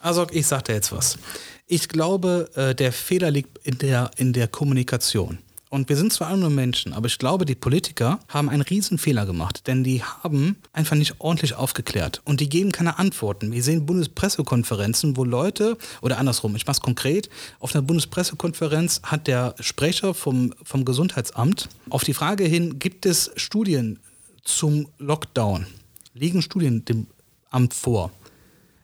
Also 0.00 0.26
ich 0.30 0.46
sage 0.46 0.64
dir 0.64 0.74
jetzt 0.74 0.92
was. 0.92 1.18
Ich 1.66 1.88
glaube, 1.88 2.50
äh, 2.54 2.74
der 2.74 2.92
Fehler 2.92 3.32
liegt 3.32 3.58
in 3.66 3.78
der, 3.78 4.12
in 4.16 4.32
der 4.32 4.46
Kommunikation. 4.46 5.38
Und 5.76 5.90
wir 5.90 5.96
sind 5.98 6.10
zwar 6.10 6.28
alle 6.28 6.38
nur 6.38 6.48
Menschen, 6.48 6.94
aber 6.94 7.06
ich 7.06 7.18
glaube, 7.18 7.44
die 7.44 7.54
Politiker 7.54 8.18
haben 8.28 8.48
einen 8.48 8.62
riesen 8.62 8.96
Fehler 8.96 9.26
gemacht, 9.26 9.66
denn 9.66 9.84
die 9.84 10.02
haben 10.02 10.56
einfach 10.72 10.96
nicht 10.96 11.16
ordentlich 11.18 11.52
aufgeklärt 11.52 12.22
und 12.24 12.40
die 12.40 12.48
geben 12.48 12.72
keine 12.72 12.98
Antworten. 12.98 13.52
Wir 13.52 13.62
sehen 13.62 13.84
Bundespressekonferenzen, 13.84 15.18
wo 15.18 15.24
Leute, 15.24 15.76
oder 16.00 16.16
andersrum, 16.16 16.56
ich 16.56 16.64
mache 16.64 16.76
es 16.76 16.80
konkret, 16.80 17.28
auf 17.60 17.74
einer 17.74 17.82
Bundespressekonferenz 17.82 19.02
hat 19.02 19.26
der 19.26 19.54
Sprecher 19.60 20.14
vom, 20.14 20.54
vom 20.62 20.86
Gesundheitsamt 20.86 21.68
auf 21.90 22.04
die 22.04 22.14
Frage 22.14 22.44
hin, 22.44 22.78
gibt 22.78 23.04
es 23.04 23.30
Studien 23.36 23.98
zum 24.44 24.88
Lockdown? 24.96 25.66
Liegen 26.14 26.40
Studien 26.40 26.86
dem 26.86 27.06
Amt 27.50 27.74
vor? 27.74 28.12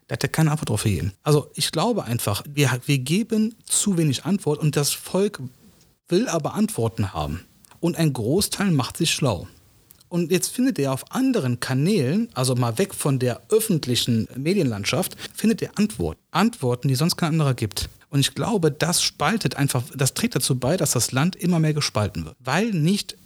Da 0.09 0.13
hat 0.13 0.25
er 0.25 0.29
keine 0.29 0.51
Antwort 0.51 0.69
drauf 0.69 0.83
gegeben. 0.83 1.15
Also 1.23 1.51
ich 1.55 1.73
glaube 1.73 2.05
einfach, 2.05 2.43
wir, 2.47 2.71
wir 2.85 2.99
geben 2.99 3.55
zu 3.65 3.97
wenig 3.97 4.27
Antwort 4.27 4.61
und 4.61 4.77
das 4.77 4.93
Volk 4.93 5.41
will 6.09 6.29
aber 6.29 6.55
Antworten 6.55 7.13
haben. 7.13 7.41
Und 7.81 7.97
ein 7.97 8.13
Großteil 8.13 8.71
macht 8.71 8.97
sich 8.97 9.13
schlau. 9.13 9.49
Und 10.09 10.31
jetzt 10.31 10.49
findet 10.49 10.79
er 10.79 10.93
auf 10.93 11.11
anderen 11.11 11.59
Kanälen, 11.59 12.29
also 12.35 12.55
mal 12.55 12.77
weg 12.77 12.95
von 12.95 13.19
der 13.19 13.41
öffentlichen 13.49 14.29
Medienlandschaft, 14.37 15.17
findet 15.35 15.63
er 15.63 15.79
Antworten. 15.79 16.21
Antworten, 16.31 16.89
die 16.89 16.95
sonst 16.95 17.17
kein 17.17 17.31
anderer 17.31 17.55
gibt. 17.55 17.89
Und 18.11 18.21
ich 18.21 18.35
glaube, 18.35 18.71
das 18.71 19.03
spaltet 19.03 19.57
einfach, 19.57 19.85
das 19.95 20.13
trägt 20.13 20.35
dazu 20.35 20.59
bei, 20.59 20.77
dass 20.77 20.91
das 20.91 21.13
Land 21.13 21.35
immer 21.35 21.61
mehr 21.61 21.73
gespalten 21.73 22.27
wird. 22.27 22.37
Weil 22.41 22.73
nicht 22.73 23.17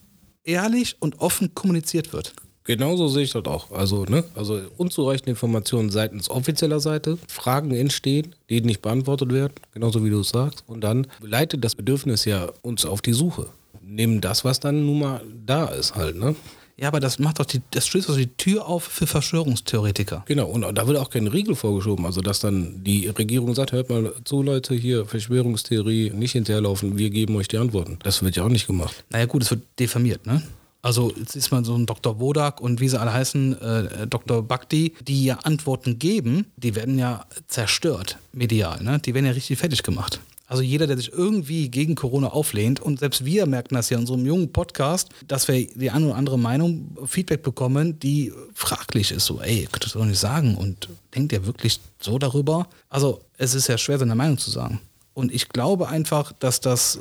ehrlich 0.44 0.96
und 1.00 1.18
offen 1.18 1.56
kommuniziert 1.56 2.12
wird. 2.12 2.34
Genauso 2.66 3.08
sehe 3.08 3.22
ich 3.22 3.32
das 3.32 3.44
auch. 3.44 3.70
Also, 3.70 4.04
ne, 4.04 4.24
also 4.34 4.60
unzureichende 4.76 5.30
Informationen 5.30 5.90
seitens 5.90 6.28
offizieller 6.28 6.80
Seite, 6.80 7.18
Fragen 7.28 7.70
entstehen, 7.70 8.34
die 8.50 8.60
nicht 8.60 8.82
beantwortet 8.82 9.32
werden, 9.32 9.54
genauso 9.72 10.04
wie 10.04 10.10
du 10.10 10.20
es 10.20 10.30
sagst. 10.30 10.64
Und 10.66 10.82
dann 10.82 11.06
leitet 11.20 11.64
das 11.64 11.74
Bedürfnis 11.74 12.24
ja 12.24 12.48
uns 12.62 12.84
auf 12.84 13.02
die 13.02 13.12
Suche. 13.12 13.46
nehmen 13.82 14.20
das, 14.20 14.44
was 14.44 14.60
dann 14.60 14.84
nun 14.84 14.98
mal 14.98 15.20
da 15.46 15.66
ist 15.66 15.94
halt, 15.94 16.16
ne? 16.16 16.34
Ja, 16.78 16.88
aber 16.88 17.00
das 17.00 17.18
macht 17.18 17.40
doch 17.40 17.46
die, 17.46 17.62
das 17.70 17.86
schließt 17.86 18.08
doch 18.10 18.16
die 18.16 18.26
Tür 18.26 18.66
auf 18.66 18.84
für 18.84 19.06
Verschwörungstheoretiker. 19.06 20.24
Genau, 20.26 20.46
und 20.48 20.76
da 20.76 20.86
wird 20.86 20.98
auch 20.98 21.08
kein 21.08 21.26
Riegel 21.26 21.54
vorgeschoben. 21.54 22.04
Also, 22.04 22.20
dass 22.20 22.40
dann 22.40 22.84
die 22.84 23.06
Regierung 23.08 23.54
sagt, 23.54 23.72
hört 23.72 23.88
mal 23.88 24.12
zu, 24.24 24.42
Leute, 24.42 24.74
hier 24.74 25.06
Verschwörungstheorie, 25.06 26.10
nicht 26.10 26.32
hinterherlaufen, 26.32 26.98
wir 26.98 27.08
geben 27.08 27.34
euch 27.36 27.48
die 27.48 27.56
Antworten. 27.56 27.98
Das 28.02 28.22
wird 28.22 28.36
ja 28.36 28.44
auch 28.44 28.50
nicht 28.50 28.66
gemacht. 28.66 29.04
Naja, 29.08 29.24
gut, 29.24 29.42
es 29.42 29.50
wird 29.50 29.62
diffamiert, 29.78 30.26
ne? 30.26 30.42
Also 30.86 31.12
jetzt 31.16 31.34
ist 31.34 31.50
mal 31.50 31.64
so 31.64 31.74
ein 31.74 31.84
Dr. 31.84 32.20
Wodak 32.20 32.60
und 32.60 32.78
wie 32.78 32.88
sie 32.88 33.00
alle 33.00 33.12
heißen, 33.12 33.60
äh, 33.60 34.06
Dr. 34.06 34.40
Bhakti, 34.46 34.94
die 35.00 35.24
ja 35.24 35.34
Antworten 35.42 35.98
geben, 35.98 36.46
die 36.56 36.76
werden 36.76 36.96
ja 36.96 37.26
zerstört 37.48 38.18
medial, 38.32 38.80
ne? 38.84 39.00
Die 39.00 39.12
werden 39.12 39.26
ja 39.26 39.32
richtig 39.32 39.58
fertig 39.58 39.82
gemacht. 39.82 40.20
Also 40.46 40.62
jeder, 40.62 40.86
der 40.86 40.96
sich 40.96 41.12
irgendwie 41.12 41.70
gegen 41.70 41.96
Corona 41.96 42.28
auflehnt 42.28 42.78
und 42.78 43.00
selbst 43.00 43.24
wir 43.24 43.46
merken 43.46 43.74
das 43.74 43.90
ja 43.90 43.96
in 43.96 44.02
unserem 44.02 44.24
jungen 44.24 44.52
Podcast, 44.52 45.08
dass 45.26 45.48
wir 45.48 45.66
die 45.66 45.90
eine 45.90 46.06
oder 46.06 46.14
andere 46.14 46.38
Meinung, 46.38 46.96
Feedback 47.04 47.42
bekommen, 47.42 47.98
die 47.98 48.32
fraglich 48.54 49.10
ist. 49.10 49.26
So, 49.26 49.40
ey, 49.40 49.66
könnt 49.72 49.82
ihr 49.82 49.86
das 49.86 49.92
doch 49.94 50.04
nicht 50.04 50.20
sagen 50.20 50.54
und 50.56 50.88
denkt 51.16 51.32
ihr 51.32 51.44
wirklich 51.46 51.80
so 51.98 52.16
darüber? 52.16 52.68
Also 52.90 53.22
es 53.38 53.56
ist 53.56 53.66
ja 53.66 53.76
schwer, 53.76 53.98
seine 53.98 54.14
Meinung 54.14 54.38
zu 54.38 54.52
sagen. 54.52 54.78
Und 55.14 55.34
ich 55.34 55.48
glaube 55.48 55.88
einfach, 55.88 56.32
dass 56.38 56.60
das, 56.60 57.00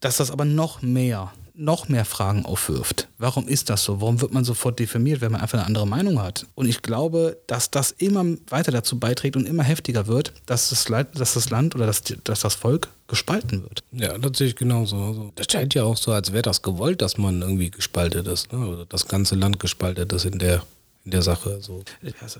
dass 0.00 0.18
das 0.18 0.30
aber 0.30 0.44
noch 0.44 0.82
mehr 0.82 1.32
noch 1.58 1.88
mehr 1.88 2.04
Fragen 2.04 2.46
aufwirft. 2.46 3.08
Warum 3.18 3.48
ist 3.48 3.68
das 3.68 3.82
so? 3.84 4.00
Warum 4.00 4.20
wird 4.20 4.32
man 4.32 4.44
sofort 4.44 4.78
diffamiert, 4.78 5.20
wenn 5.20 5.32
man 5.32 5.40
einfach 5.40 5.58
eine 5.58 5.66
andere 5.66 5.86
Meinung 5.86 6.22
hat? 6.22 6.46
Und 6.54 6.68
ich 6.68 6.82
glaube, 6.82 7.36
dass 7.48 7.70
das 7.70 7.90
immer 7.90 8.24
weiter 8.48 8.70
dazu 8.70 8.98
beiträgt 8.98 9.36
und 9.36 9.46
immer 9.46 9.64
heftiger 9.64 10.06
wird, 10.06 10.32
dass 10.46 10.70
das, 10.70 10.84
dass 10.84 11.34
das 11.34 11.50
Land 11.50 11.74
oder 11.74 11.86
dass, 11.86 12.02
dass 12.24 12.40
das 12.40 12.54
Volk 12.54 12.88
gespalten 13.08 13.62
wird. 13.62 13.82
Ja, 13.92 14.16
das 14.16 14.38
sehe 14.38 14.48
ich 14.48 14.56
genauso. 14.56 14.96
Also, 14.96 15.32
das 15.34 15.46
scheint 15.50 15.74
ja 15.74 15.82
auch 15.82 15.96
so, 15.96 16.12
als 16.12 16.32
wäre 16.32 16.42
das 16.42 16.62
gewollt, 16.62 17.02
dass 17.02 17.18
man 17.18 17.42
irgendwie 17.42 17.70
gespalten 17.70 18.24
ist. 18.26 18.52
Ne? 18.52 18.66
Oder 18.66 18.86
das 18.86 19.08
ganze 19.08 19.34
Land 19.34 19.58
gespalten 19.58 20.08
ist 20.10 20.24
in 20.26 20.38
der 20.38 20.62
in 21.08 21.12
der 21.12 21.22
Sache. 21.22 21.58
So. 21.62 21.82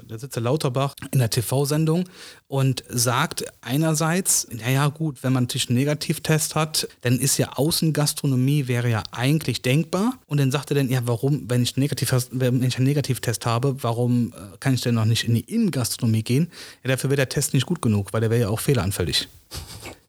Da 0.08 0.18
sitzt 0.18 0.36
der 0.36 0.42
Lauterbach 0.42 0.94
in 1.10 1.20
der 1.20 1.30
TV-Sendung 1.30 2.04
und 2.48 2.84
sagt 2.90 3.44
einerseits, 3.62 4.46
naja 4.50 4.88
gut, 4.88 5.22
wenn 5.22 5.32
man 5.32 5.44
natürlich 5.44 5.70
einen 5.70 5.78
Negativtest 5.78 6.54
hat, 6.54 6.86
dann 7.00 7.18
ist 7.18 7.38
ja 7.38 7.54
Außengastronomie 7.54 8.68
wäre 8.68 8.90
ja 8.90 9.02
eigentlich 9.10 9.62
denkbar. 9.62 10.18
Und 10.26 10.38
dann 10.38 10.50
sagt 10.50 10.70
er 10.70 10.74
dann, 10.74 10.90
ja 10.90 11.00
warum, 11.04 11.48
wenn 11.48 11.62
ich, 11.62 11.78
Negativ, 11.78 12.14
wenn 12.30 12.62
ich 12.62 12.76
einen 12.76 12.86
Negativtest 12.86 13.46
habe, 13.46 13.82
warum 13.82 14.34
äh, 14.34 14.58
kann 14.60 14.74
ich 14.74 14.82
denn 14.82 14.96
noch 14.96 15.06
nicht 15.06 15.24
in 15.24 15.34
die 15.34 15.40
Innengastronomie 15.40 16.22
gehen? 16.22 16.50
Ja, 16.84 16.90
dafür 16.90 17.08
wäre 17.08 17.16
der 17.16 17.30
Test 17.30 17.54
nicht 17.54 17.64
gut 17.64 17.80
genug, 17.80 18.12
weil 18.12 18.20
der 18.20 18.28
wäre 18.28 18.42
ja 18.42 18.48
auch 18.50 18.60
fehleranfällig. 18.60 19.28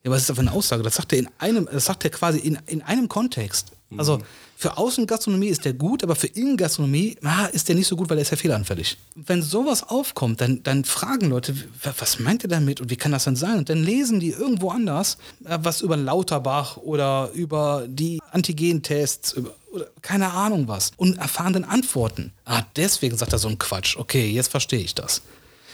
Ja, 0.02 0.12
was 0.12 0.22
ist 0.22 0.30
das 0.30 0.38
für 0.38 0.42
eine 0.42 0.54
Aussage? 0.54 0.82
Das 0.82 0.96
sagt 0.96 1.12
er 1.12 1.20
in 1.20 1.28
einem, 1.40 1.68
das 1.70 1.84
sagt 1.84 2.06
er 2.06 2.10
quasi 2.10 2.40
in, 2.40 2.58
in 2.68 2.82
einem 2.82 3.10
Kontext. 3.10 3.74
Also 3.98 4.22
für 4.62 4.78
Außengastronomie 4.78 5.48
ist 5.48 5.64
der 5.64 5.72
gut, 5.72 6.04
aber 6.04 6.18
für 6.18 6.28
Innengastronomie 6.28 7.16
ah, 7.24 7.46
ist 7.46 7.70
der 7.70 7.76
nicht 7.76 7.88
so 7.88 7.96
gut, 7.96 8.10
weil 8.10 8.18
er 8.18 8.24
ist 8.24 8.32
ja 8.32 8.36
fehleranfällig. 8.36 8.98
Wenn 9.16 9.42
sowas 9.42 9.88
aufkommt, 9.88 10.42
dann, 10.42 10.62
dann 10.64 10.84
fragen 10.84 11.30
Leute, 11.30 11.56
was 11.98 12.20
meint 12.20 12.44
ihr 12.44 12.50
damit 12.50 12.82
und 12.82 12.90
wie 12.90 12.98
kann 12.98 13.14
das 13.14 13.24
denn 13.24 13.38
sein? 13.38 13.60
Und 13.60 13.70
dann 13.70 13.82
lesen 13.82 14.20
die 14.20 14.32
irgendwo 14.32 14.70
anders 14.70 15.18
äh, 15.46 15.58
was 15.62 15.80
über 15.80 15.96
Lauterbach 15.96 16.76
oder 16.76 17.30
über 17.34 17.86
die 17.88 18.20
Antigentests, 18.32 19.38
oder 19.72 19.88
keine 20.02 20.32
Ahnung 20.32 20.68
was 20.68 20.92
und 20.98 21.18
erfahren 21.20 21.54
dann 21.54 21.64
Antworten. 21.64 22.34
Ah, 22.44 22.64
deswegen 22.76 23.16
sagt 23.16 23.32
er 23.32 23.40
so 23.40 23.48
ein 23.48 23.60
Quatsch. 23.60 23.96
Okay, 23.96 24.30
jetzt 24.30 24.52
verstehe 24.52 24.82
ich 24.82 24.94
das. 24.94 25.22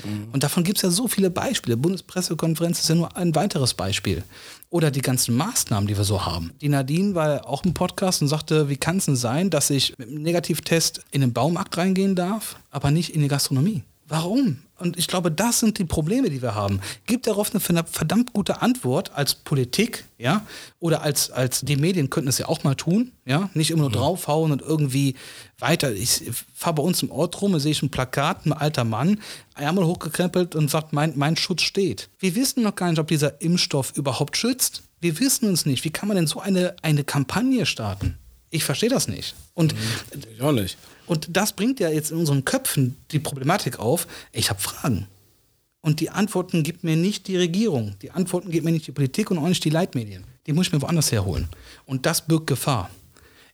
Mhm. 0.04 0.28
Und 0.32 0.44
davon 0.44 0.64
gibt 0.64 0.78
es 0.78 0.82
ja 0.82 0.90
so 0.90 1.08
viele 1.08 1.30
Beispiele. 1.30 1.78
Bundespressekonferenz 1.78 2.80
ist 2.80 2.90
ja 2.90 2.96
nur 2.96 3.16
ein 3.16 3.36
weiteres 3.36 3.74
Beispiel. 3.74 4.24
Oder 4.70 4.92
die 4.92 5.02
ganzen 5.02 5.36
Maßnahmen, 5.36 5.88
die 5.88 5.98
wir 5.98 6.04
so 6.04 6.26
haben. 6.26 6.52
Die 6.62 6.70
Nadine 6.70 7.16
war 7.16 7.48
auch 7.48 7.64
im 7.64 7.74
Podcast 7.74 8.22
und 8.22 8.28
sagte, 8.28 8.70
wie 8.70 8.78
kann 8.78 8.98
es 8.98 9.06
denn 9.06 9.16
sein, 9.16 9.50
dass 9.50 9.70
ich 9.70 9.98
mit 9.98 10.10
einem 10.10 10.22
Negativtest 10.22 11.02
in 11.12 11.22
den 11.22 11.34
Baumarkt 11.34 11.78
reingehen 11.78 12.16
darf, 12.16 12.58
aber 12.72 12.92
nicht 12.92 13.16
in 13.16 13.22
die 13.22 13.28
Gastronomie? 13.28 13.84
Warum? 14.08 14.58
Und 14.78 14.98
ich 14.98 15.08
glaube, 15.08 15.32
das 15.32 15.62
sind 15.62 15.78
die 15.78 15.86
Probleme, 15.86 16.30
die 16.30 16.42
wir 16.42 16.54
haben. 16.54 16.82
Gibt 17.06 17.28
darauf 17.28 17.52
eine 17.52 17.62
verdammt 17.62 18.34
gute 18.34 18.62
Antwort 18.62 19.12
als 19.16 19.36
Politik, 19.36 20.04
ja, 20.18 20.46
oder 20.80 21.02
als, 21.02 21.32
als 21.32 21.62
die 21.62 21.78
Medien 21.78 22.10
könnten 22.10 22.28
es 22.28 22.40
ja 22.40 22.48
auch 22.48 22.64
mal 22.64 22.76
tun, 22.76 23.12
ja, 23.26 23.50
nicht 23.54 23.72
immer 23.72 23.82
nur 23.82 23.90
mhm. 23.90 23.94
draufhauen 23.94 24.52
und 24.52 24.62
irgendwie 24.62 25.16
weiter. 25.60 25.94
Ich 25.94 26.24
fahre 26.54 26.76
bei 26.76 26.84
uns 26.84 27.02
im 27.04 27.12
Ort 27.12 27.42
rum, 27.42 27.58
sehe 27.58 27.72
ich 27.72 27.82
ein 27.84 27.90
Plakat, 27.90 28.46
ein 28.46 28.52
alter 28.52 28.84
Mann, 28.84 29.22
Ärmel 29.56 29.86
hochgekrempelt 29.86 30.56
und 30.56 30.70
sagt, 30.70 30.92
mein, 30.92 31.14
mein 31.16 31.38
Schutz 31.38 31.62
steht. 31.62 32.10
Wir 32.20 32.36
wissen 32.36 32.64
noch 32.64 32.76
gar 32.76 32.90
nicht, 32.90 33.00
ob 33.00 33.08
dieser 33.08 33.42
Impfstoff 33.42 33.94
überhaupt 33.96 34.36
schützt. 34.36 34.84
Wir 35.00 35.20
wissen 35.20 35.48
uns 35.48 35.66
nicht. 35.66 35.86
Wie 35.86 35.92
kann 35.92 36.10
man 36.10 36.18
denn 36.18 36.28
so 36.28 36.42
eine, 36.42 36.76
eine 36.82 37.04
Kampagne 37.06 37.66
starten? 37.66 38.18
Ich 38.56 38.64
verstehe 38.64 38.90
das 38.90 39.10
nicht. 39.10 39.36
Und 39.54 39.74
mhm. 39.74 40.22
ich 40.34 40.42
auch 40.42 40.54
nicht. 40.54 40.78
Und 41.08 41.28
das 41.36 41.52
bringt 41.52 41.82
ja 41.82 41.90
jetzt 41.90 42.12
in 42.12 42.18
unseren 42.18 42.46
Köpfen 42.46 42.96
die 43.12 43.20
Problematik 43.20 43.80
auf, 43.80 44.08
ich 44.32 44.50
habe 44.50 44.62
Fragen. 44.62 45.08
Und 45.82 46.00
die 46.00 46.10
Antworten 46.10 46.64
gibt 46.64 46.86
mir 46.86 46.96
nicht 46.96 47.28
die 47.28 47.36
Regierung, 47.36 47.96
die 48.02 48.12
Antworten 48.12 48.50
gibt 48.50 48.64
mir 48.64 48.72
nicht 48.72 48.88
die 48.88 48.94
Politik 48.94 49.30
und 49.30 49.40
auch 49.40 49.48
nicht 49.48 49.64
die 49.66 49.70
Leitmedien. 49.70 50.24
Die 50.48 50.54
muss 50.54 50.68
ich 50.68 50.74
mir 50.74 50.82
woanders 50.82 51.12
herholen. 51.12 51.50
Und 51.86 52.06
das 52.06 52.26
birgt 52.26 52.48
Gefahr. 52.48 52.90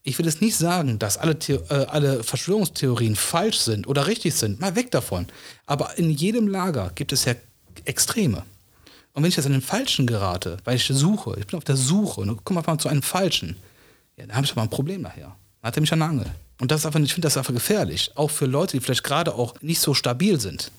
Ich 0.04 0.18
will 0.18 0.26
jetzt 0.26 0.40
nicht 0.40 0.56
sagen, 0.56 1.00
dass 1.00 1.18
alle, 1.18 1.36
The 1.40 1.54
äh, 1.54 1.86
alle 1.86 2.22
Verschwörungstheorien 2.22 3.16
falsch 3.16 3.58
sind 3.58 3.88
oder 3.88 4.06
richtig 4.06 4.34
sind. 4.34 4.60
Mal 4.60 4.76
weg 4.76 4.92
davon. 4.92 5.26
Aber 5.66 5.98
in 5.98 6.10
jedem 6.10 6.46
Lager 6.46 6.92
gibt 6.94 7.12
es 7.12 7.24
ja 7.24 7.34
Extreme. 7.84 8.44
Und 9.14 9.22
wenn 9.22 9.30
ich 9.30 9.36
jetzt 9.36 9.46
an 9.46 9.52
den 9.52 9.62
Falschen 9.62 10.06
gerate, 10.06 10.58
weil 10.64 10.76
ich 10.76 10.86
suche, 10.86 11.36
ich 11.38 11.46
bin 11.46 11.58
auf 11.58 11.64
der 11.64 11.76
Suche 11.76 12.20
und 12.20 12.44
komme 12.44 12.62
mal 12.64 12.78
zu 12.78 12.88
einem 12.88 13.02
Falschen, 13.02 13.56
ja, 14.22 14.28
dann 14.28 14.36
habe 14.36 14.46
ich 14.46 14.52
aber 14.52 14.62
ein 14.62 14.70
Problem 14.70 15.02
nachher. 15.02 15.34
Dann 15.60 15.68
hat 15.68 15.76
er 15.76 15.80
mich 15.80 15.92
an 15.92 15.98
der 15.98 16.08
Angel. 16.08 16.26
Und 16.60 16.70
das 16.70 16.80
ist 16.80 16.86
einfach, 16.86 17.00
ich 17.00 17.12
finde 17.12 17.26
das 17.26 17.36
einfach 17.36 17.52
gefährlich. 17.52 18.12
Auch 18.14 18.30
für 18.30 18.46
Leute, 18.46 18.76
die 18.76 18.80
vielleicht 18.80 19.02
gerade 19.02 19.34
auch 19.34 19.60
nicht 19.62 19.80
so 19.80 19.94
stabil 19.94 20.40
sind 20.40 20.70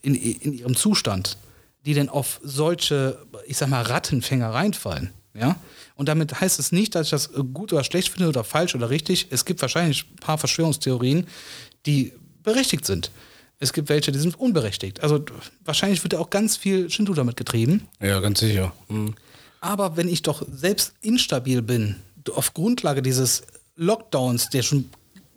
in, 0.00 0.14
in 0.14 0.54
ihrem 0.54 0.74
Zustand, 0.74 1.36
die 1.84 1.92
dann 1.92 2.08
auf 2.08 2.40
solche, 2.42 3.18
ich 3.46 3.58
sag 3.58 3.68
mal, 3.68 3.82
Rattenfänger 3.82 4.48
reinfallen. 4.48 5.10
Ja? 5.34 5.56
Und 5.94 6.08
damit 6.08 6.40
heißt 6.40 6.58
es 6.58 6.72
nicht, 6.72 6.94
dass 6.94 7.08
ich 7.08 7.10
das 7.10 7.32
gut 7.52 7.72
oder 7.72 7.84
schlecht 7.84 8.08
finde 8.08 8.28
oder 8.28 8.44
falsch 8.44 8.74
oder 8.74 8.88
richtig. 8.88 9.26
Es 9.28 9.44
gibt 9.44 9.60
wahrscheinlich 9.60 10.06
ein 10.10 10.16
paar 10.16 10.38
Verschwörungstheorien, 10.38 11.26
die 11.84 12.14
berechtigt 12.42 12.86
sind. 12.86 13.10
Es 13.58 13.74
gibt 13.74 13.90
welche, 13.90 14.12
die 14.12 14.18
sind 14.18 14.40
unberechtigt. 14.40 15.02
Also 15.02 15.22
wahrscheinlich 15.66 16.02
wird 16.02 16.14
ja 16.14 16.18
auch 16.18 16.30
ganz 16.30 16.56
viel 16.56 16.88
Shinto 16.88 17.12
damit 17.12 17.36
getrieben. 17.36 17.86
Ja, 18.00 18.20
ganz 18.20 18.40
sicher. 18.40 18.72
Mhm. 18.88 19.14
Aber 19.60 19.98
wenn 19.98 20.08
ich 20.08 20.22
doch 20.22 20.42
selbst 20.50 20.94
instabil 21.02 21.60
bin, 21.60 21.96
auf 22.34 22.54
Grundlage 22.54 23.02
dieses 23.02 23.42
Lockdowns, 23.76 24.50
der 24.50 24.62
schon 24.62 24.90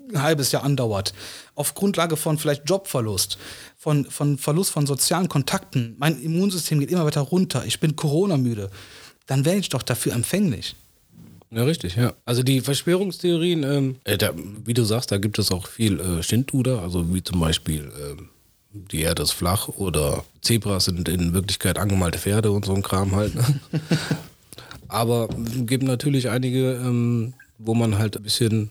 ein 0.09 0.21
halbes 0.21 0.51
Jahr 0.51 0.63
andauert, 0.63 1.13
auf 1.55 1.73
Grundlage 1.75 2.17
von 2.17 2.37
vielleicht 2.37 2.69
Jobverlust, 2.69 3.37
von, 3.77 4.05
von 4.05 4.37
Verlust 4.37 4.71
von 4.71 4.85
sozialen 4.85 5.29
Kontakten, 5.29 5.95
mein 5.97 6.21
Immunsystem 6.21 6.79
geht 6.79 6.91
immer 6.91 7.05
weiter 7.05 7.21
runter, 7.21 7.63
ich 7.65 7.79
bin 7.79 7.95
Corona-müde, 7.95 8.69
dann 9.25 9.45
wäre 9.45 9.57
ich 9.57 9.69
doch 9.69 9.83
dafür 9.83 10.13
empfänglich. 10.13 10.75
Ja, 11.51 11.63
richtig, 11.63 11.95
ja. 11.95 12.13
Also 12.25 12.41
die 12.41 12.61
Verschwörungstheorien, 12.61 13.63
ähm, 13.63 13.95
äh, 14.05 14.17
da, 14.17 14.31
wie 14.65 14.73
du 14.73 14.83
sagst, 14.83 15.11
da 15.11 15.17
gibt 15.17 15.37
es 15.37 15.51
auch 15.51 15.67
viel 15.67 15.99
äh, 15.99 16.23
Schindluder, 16.23 16.81
also 16.81 17.13
wie 17.13 17.23
zum 17.23 17.39
Beispiel 17.39 17.83
äh, 17.83 18.21
die 18.73 19.01
Erde 19.01 19.21
ist 19.21 19.31
flach 19.31 19.67
oder 19.67 20.25
Zebras 20.41 20.85
sind 20.85 21.07
in 21.07 21.33
Wirklichkeit 21.33 21.77
angemalte 21.77 22.17
Pferde 22.17 22.51
und 22.51 22.65
so 22.65 22.73
ein 22.73 22.81
Kram 22.81 23.15
halt. 23.15 23.35
Ne? 23.35 23.59
Aber 24.93 25.27
es 25.47 25.65
gibt 25.65 25.83
natürlich 25.83 26.29
einige, 26.29 26.73
ähm, 26.73 27.33
wo 27.57 27.73
man 27.73 27.97
halt 27.97 28.15
ein 28.15 28.21
bisschen 28.21 28.69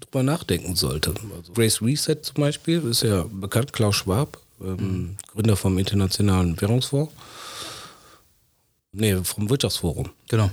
drüber 0.00 0.22
nachdenken 0.22 0.76
sollte. 0.76 1.14
Also 1.34 1.54
Grace 1.54 1.80
Reset 1.80 2.16
zum 2.20 2.34
Beispiel 2.34 2.82
ist 2.82 3.02
ja 3.02 3.24
bekannt, 3.32 3.72
Klaus 3.72 3.96
Schwab, 3.96 4.38
ähm, 4.60 4.76
mhm. 4.76 5.16
Gründer 5.32 5.56
vom 5.56 5.78
Internationalen 5.78 6.60
Währungsfonds. 6.60 7.10
Nee, 8.92 9.16
vom 9.24 9.48
Wirtschaftsforum. 9.48 10.10
Genau. 10.28 10.50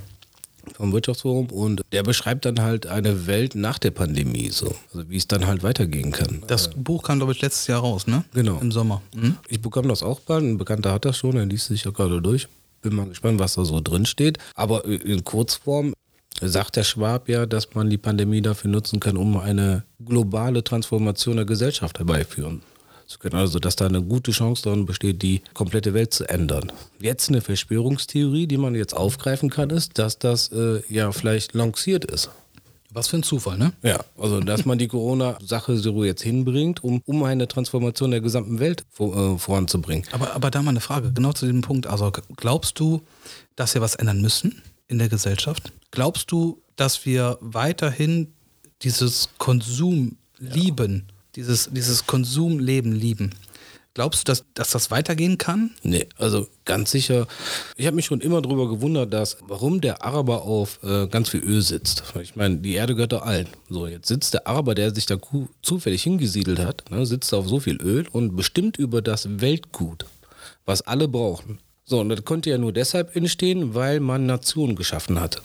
Vom 0.74 0.90
Wirtschaftsforum 0.92 1.48
und 1.48 1.82
der 1.92 2.02
beschreibt 2.02 2.46
dann 2.46 2.62
halt 2.62 2.86
eine 2.86 3.26
Welt 3.26 3.54
nach 3.54 3.78
der 3.78 3.90
Pandemie, 3.90 4.48
so. 4.48 4.74
Also 4.94 5.10
wie 5.10 5.18
es 5.18 5.28
dann 5.28 5.46
halt 5.46 5.62
weitergehen 5.62 6.12
kann. 6.12 6.42
Das 6.46 6.68
äh, 6.68 6.70
Buch 6.76 7.02
kam, 7.02 7.18
glaube 7.18 7.32
ich, 7.32 7.42
letztes 7.42 7.66
Jahr 7.66 7.80
raus, 7.80 8.06
ne? 8.06 8.24
Genau. 8.32 8.58
Im 8.58 8.72
Sommer. 8.72 9.02
Mhm. 9.14 9.36
Ich 9.48 9.60
bekomme 9.60 9.88
das 9.88 10.02
auch 10.02 10.20
bald, 10.20 10.44
ein 10.44 10.56
Bekannter 10.56 10.92
hat 10.92 11.04
das 11.04 11.18
schon, 11.18 11.36
er 11.36 11.44
liest 11.44 11.66
sich 11.66 11.84
ja 11.84 11.90
gerade 11.90 12.22
durch. 12.22 12.48
Bin 12.82 12.94
mal 12.94 13.08
gespannt, 13.08 13.38
was 13.38 13.54
da 13.54 13.64
so 13.64 13.80
drin 13.80 14.06
steht. 14.06 14.38
Aber 14.54 14.84
in 14.84 15.24
Kurzform 15.24 15.94
sagt 16.40 16.76
der 16.76 16.84
Schwab 16.84 17.28
ja, 17.28 17.46
dass 17.46 17.74
man 17.74 17.90
die 17.90 17.98
Pandemie 17.98 18.40
dafür 18.40 18.70
nutzen 18.70 19.00
kann, 19.00 19.16
um 19.16 19.36
eine 19.36 19.84
globale 20.04 20.64
Transformation 20.64 21.36
der 21.36 21.44
Gesellschaft 21.44 21.98
herbeiführen 21.98 22.62
zu 23.06 23.18
können. 23.18 23.34
Also, 23.34 23.58
dass 23.58 23.76
da 23.76 23.86
eine 23.86 24.02
gute 24.02 24.30
Chance 24.30 24.62
darin 24.62 24.86
besteht, 24.86 25.22
die 25.22 25.42
komplette 25.52 25.92
Welt 25.94 26.14
zu 26.14 26.28
ändern. 26.28 26.72
Jetzt 27.00 27.28
eine 27.28 27.40
Verschwörungstheorie, 27.40 28.46
die 28.46 28.56
man 28.56 28.74
jetzt 28.74 28.96
aufgreifen 28.96 29.50
kann, 29.50 29.70
ist, 29.70 29.98
dass 29.98 30.18
das 30.18 30.50
äh, 30.52 30.82
ja 30.88 31.12
vielleicht 31.12 31.54
lanciert 31.54 32.04
ist. 32.04 32.30
Was 32.92 33.08
für 33.08 33.16
ein 33.16 33.22
Zufall, 33.22 33.56
ne? 33.58 33.72
Ja, 33.82 34.00
also 34.18 34.40
dass 34.40 34.64
man 34.64 34.78
die 34.78 34.88
Corona-Sache 34.88 35.76
so 35.76 36.04
jetzt 36.04 36.22
hinbringt, 36.22 36.82
um, 36.82 37.02
um 37.06 37.22
eine 37.22 37.46
Transformation 37.46 38.10
der 38.10 38.20
gesamten 38.20 38.58
Welt 38.58 38.84
vor, 38.90 39.34
äh, 39.34 39.38
voranzubringen. 39.38 40.04
Aber, 40.12 40.34
aber 40.34 40.50
da 40.50 40.62
mal 40.62 40.70
eine 40.70 40.80
Frage, 40.80 41.12
genau 41.12 41.32
zu 41.32 41.46
diesem 41.46 41.62
Punkt. 41.62 41.86
Also 41.86 42.10
glaubst 42.36 42.80
du, 42.80 43.02
dass 43.56 43.74
wir 43.74 43.80
was 43.80 43.94
ändern 43.94 44.20
müssen? 44.20 44.62
in 44.90 44.98
der 44.98 45.08
Gesellschaft? 45.08 45.72
Glaubst 45.92 46.30
du, 46.32 46.60
dass 46.76 47.06
wir 47.06 47.38
weiterhin 47.40 48.32
dieses 48.82 49.28
Konsum 49.38 50.16
lieben, 50.38 51.06
dieses, 51.36 51.68
dieses 51.70 52.06
Konsumleben 52.06 52.92
lieben. 52.92 53.30
Glaubst 53.94 54.20
du, 54.20 54.30
dass, 54.30 54.44
dass 54.54 54.70
das 54.70 54.92
weitergehen 54.92 55.36
kann? 55.36 55.72
Nee, 55.82 56.06
also 56.16 56.46
ganz 56.64 56.92
sicher. 56.92 57.26
Ich 57.76 57.86
habe 57.86 57.96
mich 57.96 58.06
schon 58.06 58.20
immer 58.20 58.40
darüber 58.40 58.68
gewundert, 58.68 59.12
dass 59.12 59.38
warum 59.40 59.80
der 59.80 60.04
Araber 60.04 60.42
auf 60.42 60.78
äh, 60.84 61.08
ganz 61.08 61.30
viel 61.30 61.40
Öl 61.40 61.60
sitzt. 61.60 62.04
Ich 62.22 62.36
meine, 62.36 62.58
die 62.58 62.74
Erde 62.74 62.94
gehört 62.94 63.12
doch 63.12 63.22
allen. 63.22 63.48
So, 63.68 63.88
jetzt 63.88 64.06
sitzt 64.06 64.34
der 64.34 64.46
Araber, 64.46 64.76
der 64.76 64.94
sich 64.94 65.06
da 65.06 65.16
zufällig 65.62 66.04
hingesiedelt 66.04 66.60
hat, 66.60 66.88
ne, 66.90 67.04
sitzt 67.04 67.34
auf 67.34 67.48
so 67.48 67.58
viel 67.58 67.82
Öl 67.82 68.06
und 68.12 68.36
bestimmt 68.36 68.76
über 68.76 69.02
das 69.02 69.40
Weltgut, 69.40 70.06
was 70.66 70.82
alle 70.82 71.08
brauchen. 71.08 71.58
So, 71.84 71.98
und 71.98 72.10
das 72.10 72.24
konnte 72.24 72.50
ja 72.50 72.58
nur 72.58 72.72
deshalb 72.72 73.16
entstehen, 73.16 73.74
weil 73.74 73.98
man 73.98 74.24
Nationen 74.24 74.76
geschaffen 74.76 75.18
hatte. 75.20 75.40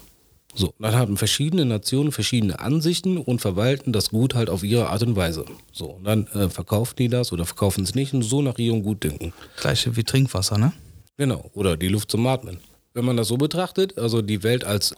So, 0.58 0.72
dann 0.78 0.94
haben 0.94 1.16
verschiedene 1.16 1.66
Nationen 1.66 2.12
verschiedene 2.12 2.58
Ansichten 2.58 3.18
und 3.18 3.40
verwalten 3.40 3.92
das 3.92 4.10
Gut 4.10 4.34
halt 4.34 4.48
auf 4.48 4.64
ihre 4.64 4.88
Art 4.88 5.02
und 5.02 5.14
Weise. 5.14 5.44
So, 5.72 5.86
und 5.90 6.04
dann 6.04 6.26
äh, 6.28 6.48
verkaufen 6.48 6.94
die 6.98 7.08
das 7.08 7.32
oder 7.32 7.44
verkaufen 7.44 7.84
es 7.84 7.94
nicht 7.94 8.14
und 8.14 8.22
so 8.22 8.40
nach 8.40 8.58
ihrem 8.58 8.82
Gutdünken. 8.82 9.32
Gleiche 9.60 9.96
wie 9.96 10.04
Trinkwasser, 10.04 10.56
ne? 10.56 10.72
Genau, 11.18 11.50
oder 11.54 11.76
die 11.76 11.88
Luft 11.88 12.10
zum 12.10 12.26
Atmen. 12.26 12.58
Wenn 12.94 13.04
man 13.04 13.16
das 13.16 13.28
so 13.28 13.36
betrachtet, 13.36 13.98
also 13.98 14.22
die 14.22 14.42
Welt 14.42 14.64
als 14.64 14.94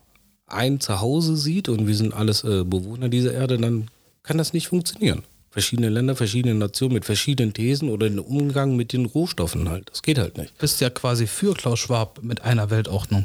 ein 0.47 0.81
Zuhause 0.81 1.37
sieht 1.37 1.69
und 1.69 1.87
wir 1.87 1.95
sind 1.95 2.15
alles 2.15 2.45
äh, 2.45 2.65
Bewohner 2.65 3.09
dieser 3.09 3.35
Erde, 3.35 3.59
dann 3.59 3.89
kann 4.23 4.39
das 4.39 4.53
nicht 4.53 4.69
funktionieren. 4.69 5.25
Verschiedene 5.51 5.89
Länder, 5.89 6.15
verschiedene 6.15 6.55
Nationen 6.55 6.95
mit 6.95 7.05
verschiedenen 7.05 7.53
Thesen 7.53 7.89
oder 7.89 8.09
den 8.09 8.19
Umgang 8.19 8.77
mit 8.77 8.93
den 8.93 9.07
Rohstoffen 9.07 9.69
halt. 9.69 9.91
Das 9.91 10.03
geht 10.03 10.19
halt 10.19 10.39
nicht. 10.39 10.51
Du 10.51 10.61
bist 10.61 10.81
ja 10.81 10.91
quasi 10.91 11.27
für 11.27 11.55
Klaus 11.55 11.81
Schwab 11.81 12.21
mit 12.23 12.43
einer 12.43 12.71
Weltordnung. 12.71 13.25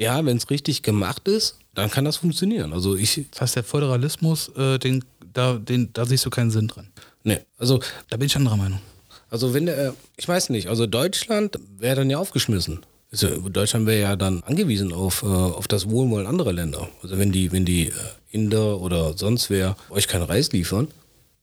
Ja, 0.00 0.24
wenn 0.24 0.38
es 0.38 0.48
richtig 0.48 0.82
gemacht 0.82 1.28
ist, 1.28 1.58
dann 1.74 1.90
kann 1.90 2.06
das 2.06 2.16
funktionieren. 2.16 2.72
Also 2.72 2.96
ich. 2.96 3.26
Das 3.32 3.42
heißt, 3.42 3.56
der 3.56 3.64
Föderalismus, 3.64 4.48
äh, 4.56 4.78
den, 4.78 5.04
da, 5.34 5.58
den, 5.58 5.92
da 5.92 6.06
siehst 6.06 6.24
du 6.24 6.30
keinen 6.30 6.50
Sinn 6.50 6.68
drin. 6.68 6.88
Nee, 7.22 7.40
also. 7.58 7.80
Da 8.08 8.16
bin 8.16 8.26
ich 8.26 8.34
anderer 8.34 8.56
Meinung. 8.56 8.80
Also 9.28 9.52
wenn 9.52 9.66
der, 9.66 9.94
ich 10.16 10.26
weiß 10.26 10.48
nicht, 10.48 10.68
also 10.68 10.86
Deutschland 10.86 11.58
wäre 11.78 11.96
dann 11.96 12.08
ja 12.08 12.16
aufgeschmissen. 12.16 12.80
Also 13.12 13.48
Deutschland 13.50 13.86
wäre 13.86 14.00
ja 14.00 14.16
dann 14.16 14.42
angewiesen 14.44 14.92
auf, 14.92 15.22
äh, 15.22 15.26
auf 15.26 15.68
das 15.68 15.90
Wohlwollen 15.90 16.26
anderer 16.26 16.54
Länder. 16.54 16.88
Also 17.02 17.18
wenn 17.18 17.30
die, 17.30 17.52
wenn 17.52 17.66
die 17.66 17.88
äh, 17.88 17.92
Inder 18.30 18.80
oder 18.80 19.16
sonst 19.18 19.50
wer 19.50 19.76
euch 19.90 20.08
keinen 20.08 20.22
Reis 20.22 20.50
liefern, 20.52 20.88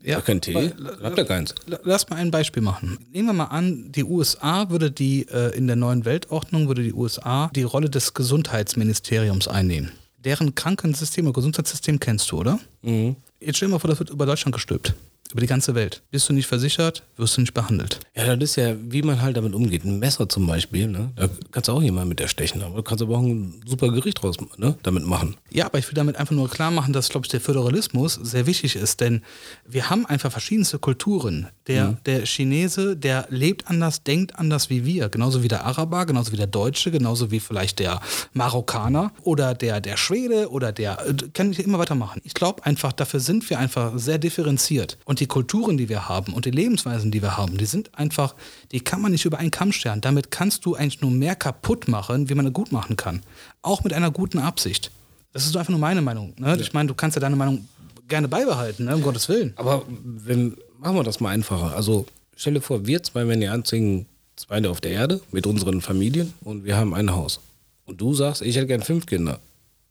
ja, 0.03 0.21
kein 0.21 0.41
Tee, 0.41 0.71
habt 1.01 1.17
ihr 1.17 1.25
keins. 1.25 1.55
Lass 1.83 2.09
mal 2.09 2.17
ein 2.17 2.31
Beispiel 2.31 2.61
machen. 2.61 2.97
Nehmen 3.11 3.27
wir 3.27 3.33
mal 3.33 3.45
an, 3.45 3.91
die 3.91 4.03
USA 4.03 4.69
würde 4.69 4.91
die 4.91 5.27
äh, 5.29 5.55
in 5.57 5.67
der 5.67 5.75
neuen 5.75 6.05
Weltordnung 6.05 6.67
würde 6.67 6.83
die 6.83 6.93
USA 6.93 7.49
die 7.55 7.63
Rolle 7.63 7.89
des 7.89 8.13
Gesundheitsministeriums 8.13 9.47
einnehmen. 9.47 9.91
Deren 10.17 10.55
Krankensystem 10.55 11.25
oder 11.25 11.33
Gesundheitssystem 11.33 11.99
kennst 11.99 12.31
du, 12.31 12.39
oder? 12.39 12.59
Mhm. 12.81 13.15
Jetzt 13.39 13.57
stell 13.57 13.69
dir 13.69 13.73
mal 13.73 13.79
vor, 13.79 13.89
das 13.89 13.99
wird 13.99 14.09
über 14.09 14.25
Deutschland 14.25 14.53
gestülpt 14.53 14.93
über 15.37 15.41
die 15.41 15.47
ganze 15.47 15.75
Welt. 15.75 16.01
Bist 16.09 16.27
du 16.29 16.33
nicht 16.33 16.47
versichert, 16.47 17.03
wirst 17.15 17.37
du 17.37 17.41
nicht 17.41 17.53
behandelt. 17.53 17.99
Ja, 18.15 18.35
das 18.35 18.49
ist 18.49 18.55
ja, 18.55 18.73
wie 18.79 19.03
man 19.03 19.21
halt 19.21 19.37
damit 19.37 19.53
umgeht. 19.53 19.85
Ein 19.85 19.99
Messer 19.99 20.27
zum 20.27 20.47
Beispiel, 20.47 20.87
ne? 20.87 21.11
da 21.15 21.29
kannst 21.51 21.67
du 21.67 21.73
auch 21.73 21.81
jemanden 21.83 22.09
mit 22.09 22.19
erstechen, 22.19 22.63
aber 22.63 22.77
du 22.77 22.81
kannst 22.81 23.03
aber 23.03 23.17
auch 23.17 23.21
ein 23.21 23.61
super 23.63 23.91
Gericht 23.91 24.23
draus 24.23 24.37
ne? 24.57 24.75
damit 24.81 25.05
machen. 25.05 25.35
Ja, 25.51 25.67
aber 25.67 25.77
ich 25.77 25.87
will 25.87 25.93
damit 25.93 26.15
einfach 26.15 26.33
nur 26.33 26.49
klar 26.49 26.71
machen, 26.71 26.91
dass, 26.91 27.09
glaube 27.09 27.27
ich, 27.27 27.29
der 27.29 27.39
Föderalismus 27.39 28.15
sehr 28.15 28.47
wichtig 28.47 28.75
ist, 28.77 28.99
denn 28.99 29.21
wir 29.67 29.91
haben 29.91 30.07
einfach 30.07 30.31
verschiedenste 30.31 30.79
Kulturen. 30.79 31.49
Der, 31.67 31.89
mhm. 31.89 31.97
der 32.07 32.25
Chinese, 32.25 32.97
der 32.97 33.27
lebt 33.29 33.67
anders, 33.67 34.01
denkt 34.01 34.39
anders 34.39 34.71
wie 34.71 34.85
wir, 34.85 35.09
genauso 35.09 35.43
wie 35.43 35.49
der 35.49 35.65
Araber, 35.65 36.07
genauso 36.07 36.31
wie 36.31 36.37
der 36.37 36.47
Deutsche, 36.47 36.89
genauso 36.89 37.29
wie 37.29 37.39
vielleicht 37.39 37.77
der 37.77 38.01
Marokkaner 38.33 39.11
oder 39.21 39.53
der, 39.53 39.81
der 39.81 39.97
Schwede 39.97 40.49
oder 40.49 40.71
der, 40.71 41.05
äh, 41.05 41.13
kann 41.33 41.51
ich 41.51 41.59
immer 41.59 41.77
weitermachen. 41.77 42.21
Ich 42.23 42.33
glaube 42.33 42.65
einfach, 42.65 42.91
dafür 42.91 43.19
sind 43.19 43.47
wir 43.51 43.59
einfach 43.59 43.91
sehr 43.97 44.17
differenziert. 44.17 44.97
Und 45.05 45.17
und 45.17 45.21
die 45.27 45.33
Kulturen, 45.33 45.77
die 45.77 45.89
wir 45.89 46.07
haben 46.07 46.33
und 46.33 46.45
die 46.45 46.51
Lebensweisen, 46.51 47.11
die 47.11 47.21
wir 47.21 47.35
haben, 47.35 47.57
die 47.57 47.65
sind 47.65 47.93
einfach, 47.93 48.33
die 48.71 48.79
kann 48.79 49.01
man 49.01 49.11
nicht 49.11 49.25
über 49.25 49.39
einen 49.39 49.51
Kamm 49.51 49.73
scheren. 49.73 49.99
Damit 49.99 50.31
kannst 50.31 50.65
du 50.65 50.75
eigentlich 50.75 51.01
nur 51.01 51.11
mehr 51.11 51.35
kaputt 51.35 51.89
machen, 51.89 52.29
wie 52.29 52.33
man 52.33 52.47
es 52.47 52.53
gut 52.53 52.71
machen 52.71 52.95
kann. 52.95 53.21
Auch 53.61 53.83
mit 53.83 53.91
einer 53.91 54.09
guten 54.09 54.39
Absicht. 54.39 54.89
Das 55.33 55.45
ist 55.45 55.57
einfach 55.57 55.71
nur 55.71 55.79
meine 55.79 56.01
Meinung. 56.01 56.33
Ne? 56.37 56.47
Ja. 56.47 56.55
Ich 56.55 56.71
meine, 56.71 56.87
du 56.87 56.93
kannst 56.93 57.15
ja 57.15 57.19
deine 57.19 57.35
Meinung 57.35 57.67
gerne 58.07 58.29
beibehalten, 58.29 58.85
ne? 58.85 58.95
um 58.95 59.01
Gottes 59.01 59.27
Willen. 59.27 59.51
Aber 59.57 59.83
wenn, 59.87 60.55
machen 60.79 60.95
wir 60.95 61.03
das 61.03 61.19
mal 61.19 61.31
einfacher. 61.31 61.75
Also 61.75 62.05
stell 62.37 62.53
dir 62.53 62.61
vor, 62.61 62.87
wir 62.87 63.03
zwei 63.03 63.27
wären 63.27 63.41
die 63.41 63.49
einzigen 63.49 64.05
Zweite 64.37 64.69
auf 64.69 64.79
der 64.79 64.91
Erde 64.91 65.19
mit 65.33 65.45
unseren 65.45 65.81
Familien 65.81 66.33
und 66.41 66.63
wir 66.63 66.77
haben 66.77 66.93
ein 66.93 67.11
Haus. 67.11 67.41
Und 67.85 67.99
du 67.99 68.13
sagst, 68.13 68.41
ich 68.41 68.55
hätte 68.55 68.67
gern 68.67 68.81
fünf 68.81 69.05
Kinder. 69.05 69.41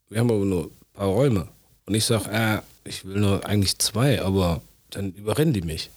Wir 0.08 0.20
haben 0.20 0.30
aber 0.30 0.46
nur 0.46 0.64
ein 0.64 0.70
paar 0.94 1.08
Räume. 1.08 1.48
Und 1.84 1.94
ich 1.94 2.06
sage, 2.06 2.30
äh, 2.30 2.60
ich 2.88 3.04
will 3.04 3.20
nur 3.20 3.44
eigentlich 3.44 3.78
zwei, 3.78 4.22
aber 4.22 4.62
dann 4.90 5.12
überrennen 5.12 5.54
die 5.54 5.62
mich. 5.62 5.90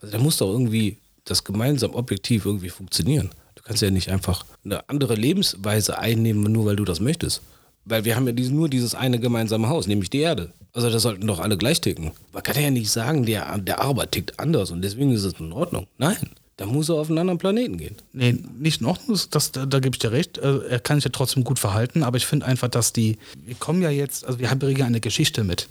Also 0.00 0.16
da 0.16 0.22
muss 0.22 0.38
doch 0.38 0.50
irgendwie 0.50 0.98
das 1.24 1.44
gemeinsam 1.44 1.94
objektiv 1.94 2.46
irgendwie 2.46 2.68
funktionieren. 2.70 3.30
Du 3.54 3.62
kannst 3.62 3.82
ja 3.82 3.90
nicht 3.90 4.10
einfach 4.10 4.44
eine 4.64 4.88
andere 4.88 5.14
Lebensweise 5.14 5.98
einnehmen, 5.98 6.52
nur 6.52 6.66
weil 6.66 6.76
du 6.76 6.84
das 6.84 7.00
möchtest. 7.00 7.42
Weil 7.84 8.04
wir 8.04 8.16
haben 8.16 8.26
ja 8.26 8.32
diese, 8.32 8.52
nur 8.52 8.68
dieses 8.68 8.94
eine 8.94 9.18
gemeinsame 9.18 9.68
Haus, 9.68 9.86
nämlich 9.86 10.10
die 10.10 10.20
Erde. 10.20 10.52
Also 10.72 10.90
da 10.90 10.98
sollten 10.98 11.26
doch 11.26 11.40
alle 11.40 11.56
gleich 11.56 11.80
ticken. 11.80 12.12
Man 12.32 12.42
kann 12.42 12.60
ja 12.60 12.70
nicht 12.70 12.90
sagen, 12.90 13.24
der, 13.24 13.58
der 13.58 13.80
Arbeit 13.80 14.12
tickt 14.12 14.38
anders 14.38 14.70
und 14.70 14.82
deswegen 14.82 15.12
ist 15.12 15.24
es 15.24 15.34
in 15.40 15.52
Ordnung. 15.52 15.86
Nein. 15.98 16.30
Da 16.58 16.64
muss 16.64 16.88
er 16.88 16.94
auf 16.94 17.10
einen 17.10 17.18
anderen 17.18 17.38
Planeten 17.38 17.76
gehen. 17.76 17.96
Nee, 18.14 18.34
nicht 18.58 18.80
in 18.80 18.86
Ordnung, 18.86 19.18
das, 19.30 19.52
da, 19.52 19.66
da 19.66 19.78
gebe 19.78 19.94
ich 19.94 19.98
dir 19.98 20.12
recht. 20.12 20.38
Äh, 20.38 20.58
er 20.68 20.80
kann 20.80 20.96
sich 20.96 21.04
ja 21.04 21.10
trotzdem 21.10 21.44
gut 21.44 21.58
verhalten, 21.58 22.02
aber 22.02 22.16
ich 22.16 22.24
finde 22.24 22.46
einfach, 22.46 22.68
dass 22.68 22.94
die, 22.94 23.18
wir 23.44 23.54
kommen 23.56 23.82
ja 23.82 23.90
jetzt, 23.90 24.24
also 24.24 24.38
wir 24.38 24.50
haben 24.50 24.60
ja 24.74 24.86
eine 24.86 25.00
Geschichte 25.00 25.44
mit, 25.44 25.68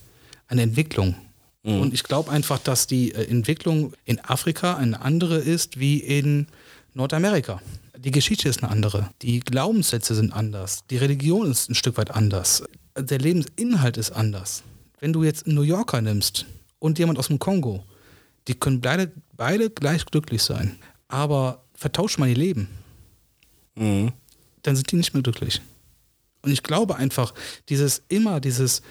eine 0.47 0.61
Entwicklung. 0.61 1.15
Mhm. 1.65 1.81
Und 1.81 1.93
ich 1.93 2.03
glaube 2.03 2.31
einfach, 2.31 2.59
dass 2.59 2.87
die 2.87 3.11
äh, 3.11 3.27
Entwicklung 3.27 3.93
in 4.05 4.19
Afrika 4.23 4.77
eine 4.77 5.01
andere 5.01 5.37
ist 5.37 5.79
wie 5.79 5.97
in 5.97 6.47
Nordamerika. 6.93 7.61
Die 7.97 8.11
Geschichte 8.11 8.47
ist 8.47 8.63
eine 8.63 8.71
andere. 8.71 9.09
Die 9.23 9.39
Glaubenssätze 9.39 10.13
sind 10.13 10.31
anders. 10.31 10.83
Die 10.91 10.97
Religion 10.97 11.49
ist 11.49 11.69
ein 11.69 11.75
Stück 11.75 11.97
weit 11.97 12.11
anders. 12.11 12.63
Der 12.97 13.17
Lebensinhalt 13.17 13.97
ist 13.97 14.11
anders. 14.11 14.63
Wenn 14.99 15.11
du 15.11 15.23
jetzt 15.23 15.47
einen 15.47 15.55
New 15.55 15.63
Yorker 15.63 16.01
nimmst 16.01 16.45
und 16.79 16.99
jemand 16.99 17.17
aus 17.17 17.27
dem 17.27 17.39
Kongo, 17.39 17.83
die 18.47 18.53
können 18.53 18.79
beide, 18.79 19.11
beide 19.35 19.71
gleich 19.71 20.05
glücklich 20.05 20.43
sein. 20.43 20.77
Aber 21.07 21.63
vertauscht 21.73 22.19
mal 22.19 22.29
ihr 22.29 22.35
Leben. 22.35 22.67
Mhm. 23.73 24.11
Dann 24.61 24.75
sind 24.75 24.91
die 24.91 24.97
nicht 24.97 25.13
mehr 25.13 25.23
glücklich. 25.23 25.61
Und 26.43 26.51
ich 26.51 26.61
glaube 26.61 26.95
einfach, 26.95 27.33
dieses 27.69 28.03
immer, 28.07 28.39
dieses 28.39 28.83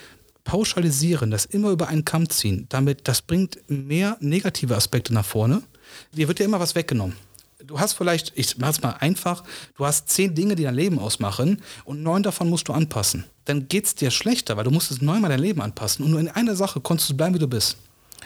Pauschalisieren, 0.44 1.30
das 1.30 1.46
immer 1.46 1.70
über 1.70 1.88
einen 1.88 2.04
Kamm 2.04 2.28
ziehen, 2.28 2.66
damit, 2.68 3.08
das 3.08 3.22
bringt 3.22 3.58
mehr 3.68 4.16
negative 4.20 4.76
Aspekte 4.76 5.12
nach 5.12 5.24
vorne. 5.24 5.62
Dir 6.12 6.28
wird 6.28 6.38
ja 6.38 6.44
immer 6.44 6.60
was 6.60 6.74
weggenommen. 6.74 7.16
Du 7.66 7.80
hast 7.80 7.94
vielleicht, 7.94 8.32
ich 8.34 8.58
mach's 8.58 8.82
mal 8.82 8.90
einfach, 9.00 9.42
du 9.76 9.86
hast 9.86 10.10
zehn 10.10 10.34
Dinge, 10.34 10.54
die 10.54 10.64
dein 10.64 10.74
Leben 10.74 10.98
ausmachen 10.98 11.62
und 11.86 12.02
neun 12.02 12.22
davon 12.22 12.50
musst 12.50 12.68
du 12.68 12.74
anpassen. 12.74 13.24
Dann 13.46 13.68
geht's 13.68 13.94
dir 13.94 14.10
schlechter, 14.10 14.56
weil 14.58 14.64
du 14.64 14.70
musstest 14.70 15.00
neunmal 15.00 15.30
dein 15.30 15.40
Leben 15.40 15.62
anpassen 15.62 16.04
und 16.04 16.10
nur 16.10 16.20
in 16.20 16.28
einer 16.28 16.56
Sache 16.56 16.80
konntest 16.80 17.08
du 17.08 17.16
bleiben, 17.16 17.34
wie 17.34 17.38
du 17.38 17.48
bist. 17.48 17.78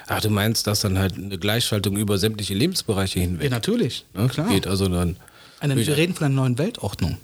Ach, 0.08 0.20
du 0.20 0.30
meinst, 0.30 0.66
dass 0.66 0.80
dann 0.80 0.98
halt 0.98 1.16
eine 1.16 1.38
Gleichschaltung 1.38 1.96
über 1.96 2.18
sämtliche 2.18 2.54
Lebensbereiche 2.54 3.20
hinweg? 3.20 3.44
Ja, 3.44 3.50
natürlich. 3.50 4.06
Ne? 4.14 4.26
Klar. 4.28 4.48
Geht 4.48 4.66
also 4.66 4.88
dann. 4.88 5.16
Eine, 5.60 5.76
wir 5.76 5.96
reden 5.96 6.14
von 6.14 6.26
einer 6.26 6.34
neuen 6.34 6.58
Weltordnung. 6.58 7.18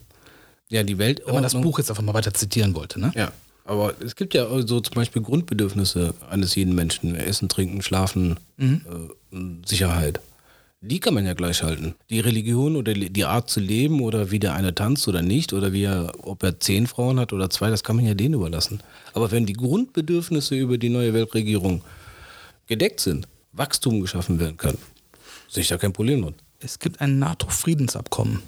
Ja, 0.69 0.83
die 0.83 0.99
Weltordnung. 0.99 1.37
Wenn 1.37 1.43
man 1.43 1.51
das 1.51 1.61
Buch 1.61 1.79
jetzt 1.79 1.91
einfach 1.91 2.03
mal 2.03 2.15
weiter 2.15 2.35
zitieren 2.35 2.75
wollte, 2.75 3.01
ne? 3.01 3.13
Ja. 3.15 3.33
Aber 3.65 3.95
es 4.01 4.15
gibt 4.15 4.35
ja 4.35 4.47
so 4.63 4.81
zum 4.81 4.95
Beispiel 4.95 5.23
Grundbedürfnisse 5.23 6.15
eines 6.29 6.55
jeden 6.55 6.75
Menschen. 6.75 7.15
Essen, 7.17 7.49
Trinken, 7.49 7.83
Schlafen, 7.83 8.37
mhm. 8.59 8.83
äh, 9.33 9.67
Sicherheit. 9.67 10.21
Die 10.83 11.01
kann 11.01 11.15
man 11.15 11.25
ja 11.25 11.33
gleichhalten. 11.33 11.95
Die 12.11 12.21
Religion 12.21 12.77
oder 12.77 12.93
die 12.93 13.25
Art 13.25 13.49
zu 13.49 13.61
leben 13.61 14.03
oder 14.03 14.31
wie 14.31 14.39
der 14.39 14.53
eine 14.53 14.75
tanzt 14.75 15.09
oder 15.09 15.23
nicht 15.23 15.55
oder 15.55 15.73
wie 15.73 15.85
er, 15.85 16.13
ob 16.19 16.43
er 16.43 16.61
zehn 16.61 16.87
Frauen 16.87 17.19
hat 17.19 17.33
oder 17.33 17.49
zwei, 17.49 17.71
das 17.71 17.83
kann 17.83 17.97
man 17.97 18.05
ja 18.05 18.13
denen 18.13 18.35
überlassen. 18.35 18.81
Aber 19.15 19.31
wenn 19.31 19.47
die 19.47 19.55
Grundbedürfnisse 19.55 20.55
über 20.55 20.77
die 20.77 20.91
neue 20.91 21.15
Weltregierung 21.15 21.81
gedeckt 22.67 23.01
sind, 23.01 23.27
Wachstum 23.53 24.03
geschaffen 24.03 24.39
werden 24.39 24.59
kann, 24.59 24.77
sehe 25.49 25.63
ich 25.63 25.69
da 25.69 25.79
kein 25.79 25.95
Problem 25.95 26.21
drin. 26.21 26.35
Es 26.61 26.79
gibt 26.79 27.01
ein 27.01 27.19
NATO-Friedensabkommen, 27.19 28.43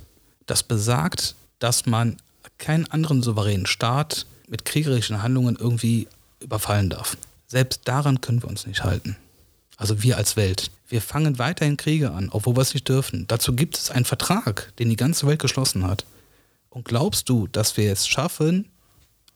das 0.44 0.62
besagt, 0.62 1.36
dass 1.58 1.86
man 1.86 2.18
keinen 2.58 2.86
anderen 2.90 3.22
souveränen 3.22 3.66
Staat 3.66 4.26
mit 4.48 4.64
kriegerischen 4.64 5.22
Handlungen 5.22 5.56
irgendwie 5.56 6.08
überfallen 6.40 6.90
darf. 6.90 7.16
Selbst 7.46 7.82
daran 7.84 8.20
können 8.20 8.42
wir 8.42 8.48
uns 8.48 8.66
nicht 8.66 8.84
halten. 8.84 9.16
Also 9.76 10.02
wir 10.02 10.16
als 10.16 10.36
Welt. 10.36 10.70
Wir 10.88 11.02
fangen 11.02 11.38
weiterhin 11.38 11.76
Kriege 11.76 12.12
an, 12.12 12.28
obwohl 12.30 12.56
wir 12.56 12.62
es 12.62 12.74
nicht 12.74 12.88
dürfen. 12.88 13.26
Dazu 13.28 13.54
gibt 13.54 13.76
es 13.76 13.90
einen 13.90 14.04
Vertrag, 14.04 14.72
den 14.78 14.88
die 14.88 14.96
ganze 14.96 15.26
Welt 15.26 15.40
geschlossen 15.40 15.86
hat. 15.86 16.06
Und 16.70 16.84
glaubst 16.84 17.28
du, 17.28 17.46
dass 17.46 17.76
wir 17.76 17.84
jetzt 17.84 18.10
schaffen, 18.10 18.68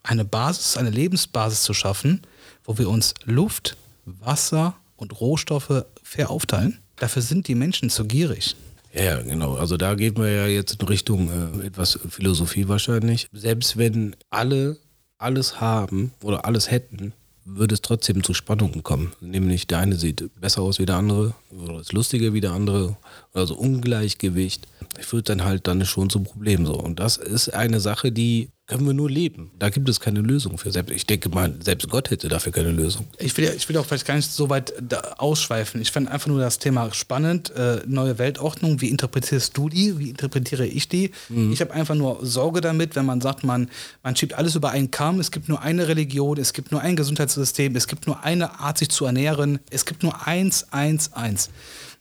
eine 0.02 0.24
Basis, 0.24 0.76
eine 0.76 0.90
Lebensbasis 0.90 1.62
zu 1.62 1.74
schaffen, 1.74 2.22
wo 2.64 2.78
wir 2.78 2.88
uns 2.88 3.14
Luft, 3.24 3.76
Wasser 4.04 4.76
und 4.96 5.20
Rohstoffe 5.20 5.84
fair 6.02 6.30
aufteilen? 6.30 6.78
Dafür 6.96 7.22
sind 7.22 7.48
die 7.48 7.54
Menschen 7.54 7.90
zu 7.90 8.04
gierig. 8.04 8.56
Ja, 8.92 9.20
genau. 9.22 9.54
Also 9.54 9.76
da 9.76 9.94
gehen 9.94 10.16
wir 10.16 10.30
ja 10.30 10.46
jetzt 10.46 10.80
in 10.80 10.88
Richtung 10.88 11.62
äh, 11.62 11.66
etwas 11.66 11.98
Philosophie 12.08 12.68
wahrscheinlich. 12.68 13.28
Selbst 13.32 13.76
wenn 13.76 14.16
alle 14.30 14.78
alles 15.20 15.60
haben 15.60 16.12
oder 16.22 16.44
alles 16.44 16.70
hätten, 16.70 17.12
würde 17.44 17.74
es 17.74 17.82
trotzdem 17.82 18.22
zu 18.22 18.34
Spannungen 18.34 18.82
kommen. 18.82 19.12
Nämlich 19.20 19.66
der 19.66 19.78
eine 19.78 19.96
sieht 19.96 20.30
besser 20.40 20.62
aus 20.62 20.78
wie 20.78 20.86
der 20.86 20.96
andere 20.96 21.34
oder 21.50 21.80
ist 21.80 21.92
lustiger 21.92 22.32
wie 22.32 22.40
der 22.40 22.52
andere. 22.52 22.96
Also 23.32 23.54
Ungleichgewicht. 23.54 24.66
Führt 25.00 25.28
dann 25.28 25.44
halt 25.44 25.66
dann 25.66 25.84
schon 25.84 26.10
zum 26.10 26.24
Problem 26.24 26.66
so. 26.66 26.74
Und 26.74 27.00
das 27.00 27.16
ist 27.16 27.50
eine 27.54 27.80
Sache, 27.80 28.12
die 28.12 28.50
können 28.70 28.86
wir 28.86 28.94
nur 28.94 29.10
leben. 29.10 29.50
Da 29.58 29.68
gibt 29.68 29.88
es 29.88 29.98
keine 29.98 30.20
Lösung 30.20 30.56
für. 30.56 30.70
Ich 30.92 31.04
denke 31.04 31.28
mal, 31.28 31.52
selbst 31.60 31.88
Gott 31.90 32.10
hätte 32.10 32.28
dafür 32.28 32.52
keine 32.52 32.70
Lösung. 32.70 33.04
Ich 33.18 33.36
will, 33.36 33.52
ich 33.56 33.68
will 33.68 33.76
auch 33.76 33.84
vielleicht 33.84 34.06
gar 34.06 34.14
nicht 34.14 34.30
so 34.30 34.48
weit 34.48 34.72
ausschweifen. 35.18 35.80
Ich 35.80 35.90
fand 35.90 36.08
einfach 36.08 36.28
nur 36.28 36.38
das 36.38 36.60
Thema 36.60 36.94
spannend. 36.94 37.50
Äh, 37.50 37.80
neue 37.86 38.18
Weltordnung, 38.18 38.80
wie 38.80 38.88
interpretierst 38.88 39.56
du 39.56 39.68
die? 39.68 39.98
Wie 39.98 40.10
interpretiere 40.10 40.66
ich 40.66 40.88
die? 40.88 41.10
Mhm. 41.30 41.52
Ich 41.52 41.60
habe 41.60 41.72
einfach 41.74 41.96
nur 41.96 42.24
Sorge 42.24 42.60
damit, 42.60 42.94
wenn 42.94 43.06
man 43.06 43.20
sagt, 43.20 43.42
man, 43.42 43.68
man 44.04 44.14
schiebt 44.14 44.34
alles 44.34 44.54
über 44.54 44.70
einen 44.70 44.92
Kamm. 44.92 45.18
Es 45.18 45.32
gibt 45.32 45.48
nur 45.48 45.60
eine 45.60 45.88
Religion, 45.88 46.38
es 46.38 46.52
gibt 46.52 46.70
nur 46.70 46.80
ein 46.80 46.94
Gesundheitssystem, 46.94 47.74
es 47.74 47.88
gibt 47.88 48.06
nur 48.06 48.22
eine 48.22 48.60
Art, 48.60 48.78
sich 48.78 48.90
zu 48.90 49.04
ernähren. 49.04 49.58
Es 49.70 49.84
gibt 49.84 50.04
nur 50.04 50.28
eins, 50.28 50.66
eins, 50.70 51.12
eins. 51.12 51.50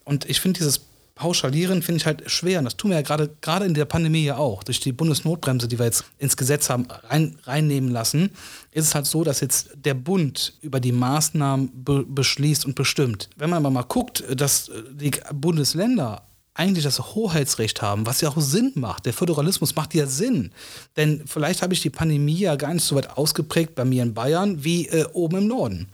Und 0.05 0.29
ich 0.29 0.39
finde 0.39 0.59
dieses 0.59 0.81
pauschalieren 1.19 1.81
finde 1.81 1.97
ich 1.97 2.05
halt 2.05 2.31
schwer. 2.31 2.59
Und 2.59 2.65
das 2.65 2.77
tun 2.77 2.91
wir 2.91 2.97
ja 2.97 3.03
gerade 3.03 3.29
gerade 3.41 3.65
in 3.65 3.73
der 3.73 3.85
Pandemie 3.85 4.23
ja 4.23 4.37
auch. 4.37 4.63
Durch 4.63 4.79
die 4.79 4.93
Bundesnotbremse, 4.93 5.67
die 5.67 5.77
wir 5.77 5.85
jetzt 5.85 6.05
ins 6.17 6.37
Gesetz 6.37 6.69
haben 6.69 6.87
rein, 7.09 7.37
reinnehmen 7.43 7.91
lassen, 7.91 8.31
ist 8.71 8.85
es 8.85 8.95
halt 8.95 9.05
so, 9.05 9.25
dass 9.25 9.41
jetzt 9.41 9.71
der 9.75 9.95
Bund 9.95 10.57
über 10.61 10.79
die 10.79 10.93
Maßnahmen 10.93 11.83
be 11.83 12.05
beschließt 12.07 12.65
und 12.65 12.75
bestimmt. 12.75 13.29
Wenn 13.35 13.49
man 13.49 13.57
aber 13.57 13.69
mal 13.69 13.83
guckt, 13.83 14.23
dass 14.33 14.71
die 14.93 15.11
Bundesländer 15.33 16.23
eigentlich 16.53 16.83
das 16.83 16.99
Hoheitsrecht 16.99 17.81
haben, 17.81 18.05
was 18.05 18.21
ja 18.21 18.29
auch 18.29 18.39
Sinn 18.39 18.71
macht. 18.75 19.05
Der 19.05 19.13
Föderalismus 19.13 19.75
macht 19.75 19.93
ja 19.93 20.07
Sinn. 20.07 20.51
Denn 20.97 21.23
vielleicht 21.25 21.61
habe 21.61 21.73
ich 21.73 21.81
die 21.81 21.89
Pandemie 21.89 22.37
ja 22.37 22.55
gar 22.55 22.73
nicht 22.73 22.83
so 22.83 22.95
weit 22.95 23.17
ausgeprägt 23.17 23.75
bei 23.75 23.85
mir 23.85 24.03
in 24.03 24.13
Bayern 24.13 24.63
wie 24.63 24.87
äh, 24.87 25.05
oben 25.13 25.37
im 25.37 25.47
Norden. 25.47 25.87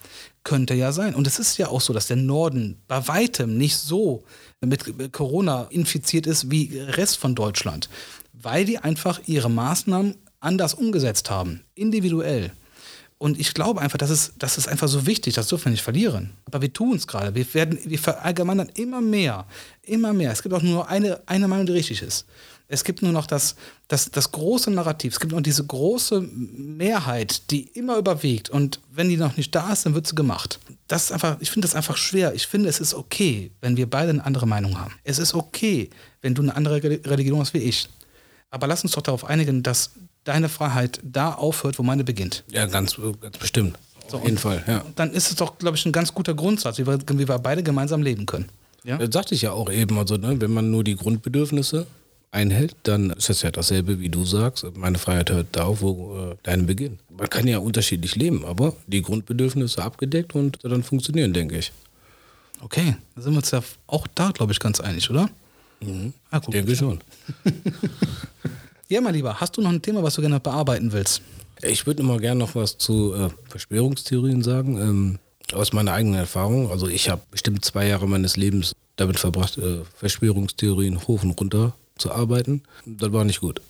Könnte 0.44 0.74
ja 0.74 0.92
sein. 0.92 1.14
Und 1.14 1.28
es 1.28 1.40
ist 1.40 1.58
ja 1.58 1.68
auch 1.68 1.82
so, 1.82 1.94
dass 1.94 2.08
der 2.08 2.18
Norden 2.18 2.78
bei 2.88 3.08
weitem 3.08 3.58
nicht 3.58 3.78
so 3.78 4.24
mit 4.62 5.12
Corona 5.12 5.68
infiziert 5.70 6.28
ist 6.28 6.50
wie 6.52 6.78
Rest 6.78 7.18
von 7.18 7.36
Deutschland, 7.36 7.90
weil 8.34 8.66
die 8.66 8.78
einfach 8.78 9.22
ihre 9.26 9.50
Maßnahmen 9.50 10.16
anders 10.40 10.74
umgesetzt 10.74 11.30
haben, 11.30 11.66
individuell. 11.76 12.52
Und 13.18 13.40
ich 13.40 13.54
glaube 13.54 13.82
einfach, 13.82 13.98
das 13.98 14.10
ist, 14.10 14.34
das 14.40 14.58
ist 14.58 14.68
einfach 14.68 14.90
so 14.90 15.06
wichtig, 15.06 15.36
das 15.36 15.48
dürfen 15.48 15.66
wir 15.66 15.72
nicht 15.72 15.84
verlieren. 15.84 16.34
Aber 16.46 16.62
wir 16.62 16.74
tun 16.74 16.98
es 16.98 17.08
gerade. 17.08 17.34
Wir, 17.34 17.54
werden, 17.54 17.80
wir 17.86 17.98
verallgemeinern 17.98 18.70
immer 18.76 19.00
mehr, 19.00 19.46
immer 19.84 20.12
mehr. 20.12 20.32
Es 20.32 20.44
gibt 20.44 20.54
auch 20.54 20.62
nur 20.62 20.90
eine, 20.90 21.22
eine 21.26 21.48
Meinung, 21.48 21.66
die 21.66 21.72
richtig 21.72 22.02
ist. 22.02 22.26
Es 22.68 22.84
gibt 22.84 23.04
nur 23.04 23.12
noch 23.12 23.28
das, 23.28 23.56
das, 23.88 24.10
das 24.12 24.32
große 24.32 24.72
Narrativ. 24.72 25.14
Es 25.14 25.20
gibt 25.20 25.32
noch 25.32 25.42
diese 25.42 25.64
große 25.64 26.20
Mehrheit, 26.22 27.52
die 27.52 27.62
immer 27.62 27.98
überwiegt. 27.98 28.50
Und 28.50 28.82
wenn 28.92 29.08
die 29.08 29.18
noch 29.18 29.38
nicht 29.38 29.54
da 29.54 29.72
ist, 29.72 29.86
dann 29.86 29.94
wird 29.94 30.08
sie 30.08 30.16
gemacht. 30.16 30.60
Das 30.88 31.06
ist 31.06 31.12
einfach, 31.12 31.38
ich 31.40 31.52
finde 31.52 31.68
das 31.68 31.76
einfach 31.76 31.96
schwer. 31.96 32.34
Ich 32.34 32.48
finde, 32.48 32.68
es 32.68 32.80
ist 32.80 32.96
okay, 32.96 33.52
wenn 33.62 33.78
wir 33.78 33.90
beide 33.90 34.10
eine 34.10 34.26
andere 34.26 34.48
Meinung 34.48 34.80
haben. 34.80 34.94
Es 35.04 35.20
ist 35.20 35.36
okay, 35.36 35.90
wenn 36.22 36.34
du 36.34 36.42
eine 36.42 36.56
andere 36.56 36.82
Religion 36.82 37.40
hast 37.40 37.54
wie 37.54 37.60
ich. 37.60 37.88
Aber 38.50 38.68
lass 38.68 38.84
uns 38.84 38.94
doch 38.94 39.02
darauf 39.02 39.26
einigen, 39.26 39.64
dass 39.64 39.92
deine 40.26 40.50
Freiheit 40.50 41.00
da 41.04 41.34
aufhört, 41.34 41.80
wo 41.80 41.84
meine 41.84 42.04
beginnt. 42.04 42.44
Ja, 42.52 42.66
ganz, 42.66 42.98
ganz 43.22 43.38
bestimmt. 43.38 43.78
So, 44.08 44.18
Auf 44.18 44.26
jeden 44.26 44.38
Fall, 44.38 44.64
ja. 44.68 44.86
Dann 44.96 45.12
ist 45.12 45.30
es 45.30 45.36
doch, 45.36 45.58
glaube 45.58 45.78
ich, 45.78 45.86
ein 45.86 45.92
ganz 45.92 46.14
guter 46.14 46.34
Grundsatz, 46.36 46.78
wie 46.78 46.86
wir, 46.86 47.00
wie 47.00 47.28
wir 47.28 47.40
beide 47.40 47.64
gemeinsam 47.64 48.04
leben 48.04 48.26
können. 48.26 48.50
Ja? 48.84 48.98
Das 48.98 49.10
sagte 49.12 49.34
ich 49.34 49.42
ja 49.42 49.52
auch 49.52 49.72
eben. 49.72 49.98
Also, 49.98 50.18
ne, 50.18 50.40
wenn 50.40 50.54
man 50.54 50.70
nur 50.70 50.84
die 50.84 50.96
Grundbedürfnisse 50.96 51.88
einhält, 52.32 52.76
dann 52.84 53.12
ist 53.12 53.30
das 53.30 53.42
ja 53.42 53.50
dasselbe, 53.50 54.00
wie 54.00 54.10
du 54.10 54.26
sagst. 54.26 54.66
Meine 54.76 55.00
Freiheit 55.00 55.32
hört 55.32 55.48
da 55.54 55.64
auf, 55.64 55.82
wo 55.82 56.18
äh, 56.18 56.36
deine 56.44 56.64
beginnt. 56.64 57.00
Man 57.10 57.30
kann 57.30 57.48
ja 57.48 57.58
unterschiedlich 57.58 58.16
leben, 58.16 58.46
aber 58.46 58.76
die 58.86 59.02
Grundbedürfnisse 59.02 59.82
abgedeckt 59.82 60.36
und 60.36 60.60
dann 60.64 60.84
funktionieren, 60.84 61.34
denke 61.34 61.58
ich. 61.58 61.72
Okay, 62.62 62.96
da 63.16 63.22
sind 63.22 63.34
wir 63.34 63.38
uns 63.38 63.52
ja 63.52 63.62
auch 63.88 64.06
da, 64.14 64.32
glaube 64.32 64.52
ich, 64.52 64.60
ganz 64.60 64.80
einig, 64.80 65.10
oder? 65.10 65.30
Mhm. 65.82 66.14
Ah, 66.30 66.40
gut, 66.40 66.54
denke 66.54 66.76
schon. 66.76 67.00
ja, 68.90 69.02
mein 69.02 69.14
Lieber, 69.14 69.40
hast 69.40 69.58
du 69.58 69.62
noch 69.62 69.72
ein 69.72 69.82
Thema, 69.82 70.04
was 70.04 70.16
du 70.16 70.22
gerne 70.22 70.40
bearbeiten 70.40 70.92
willst? 70.92 71.22
Ich 71.62 71.88
würde 71.88 72.04
immer 72.04 72.20
gerne 72.20 72.40
noch 72.40 72.56
was 72.56 72.78
zu 72.78 73.14
äh, 73.14 73.30
Verschwörungstheorien 73.50 74.44
sagen. 74.44 74.78
Ähm, 74.78 75.20
aus 75.54 75.74
meiner 75.74 75.94
eigenen 75.94 76.20
Erfahrung. 76.20 76.72
Also 76.72 76.88
ich 76.88 77.10
habe 77.10 77.22
bestimmt 77.32 77.64
zwei 77.64 77.88
Jahre 77.88 78.08
meines 78.08 78.38
Lebens 78.38 78.74
damit 78.96 79.20
verbracht, 79.20 79.58
äh, 79.58 79.80
Verschwörungstheorien 79.96 81.08
hoch 81.08 81.24
und 81.24 81.40
runter 81.40 81.76
zu 81.98 82.12
arbeiten. 82.12 82.64
Das 82.86 83.12
war 83.12 83.24
nicht 83.24 83.42
gut. 83.42 83.62